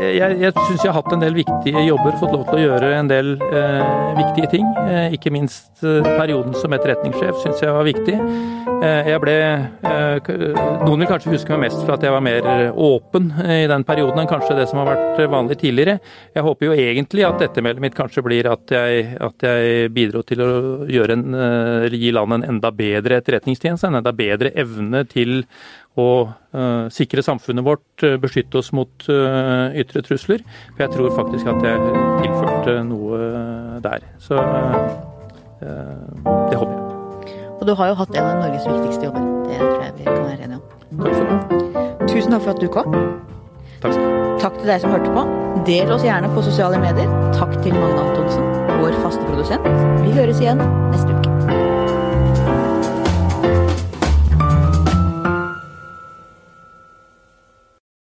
[0.00, 2.62] Eh, jeg, jeg syns jeg har hatt en del viktige jobber, fått lov til å
[2.64, 3.82] gjøre en del eh,
[4.18, 4.66] viktige ting.
[4.86, 8.16] Eh, ikke minst perioden som etterretningssjef syns jeg var viktig.
[8.80, 9.34] Jeg ble
[9.80, 12.46] Noen vil kanskje huske meg mest for at jeg var mer
[12.80, 15.98] åpen i den perioden enn kanskje det som har vært vanlig tidligere.
[16.36, 20.40] Jeg håper jo egentlig at ettermælet mitt kanskje blir at jeg, at jeg bidro til
[20.44, 20.50] å
[20.88, 21.24] en,
[21.92, 25.44] gi landet en enda bedre etterretningstjeneste, en enda bedre evne til
[25.98, 30.44] å uh, sikre samfunnet vårt, uh, beskytte oss mot uh, ytre trusler.
[30.74, 34.06] For jeg tror faktisk at jeg tilførte noe der.
[34.22, 34.38] Så
[35.60, 36.86] det håper jeg.
[37.60, 39.26] Og du har jo hatt en av Norges viktigste jobber.
[39.50, 40.64] Det tror jeg vi kan være enige om.
[41.02, 42.06] Takk skal du ha.
[42.06, 42.96] Tusen takk for at du kom.
[43.82, 44.38] Takk skal du ha.
[44.40, 45.26] Takk til deg som hørte på.
[45.68, 47.12] Del oss gjerne på sosiale medier.
[47.36, 48.48] Takk til Magne Antonsen,
[48.80, 49.68] vår faste produsent.
[50.06, 51.29] Vi høres igjen neste uke.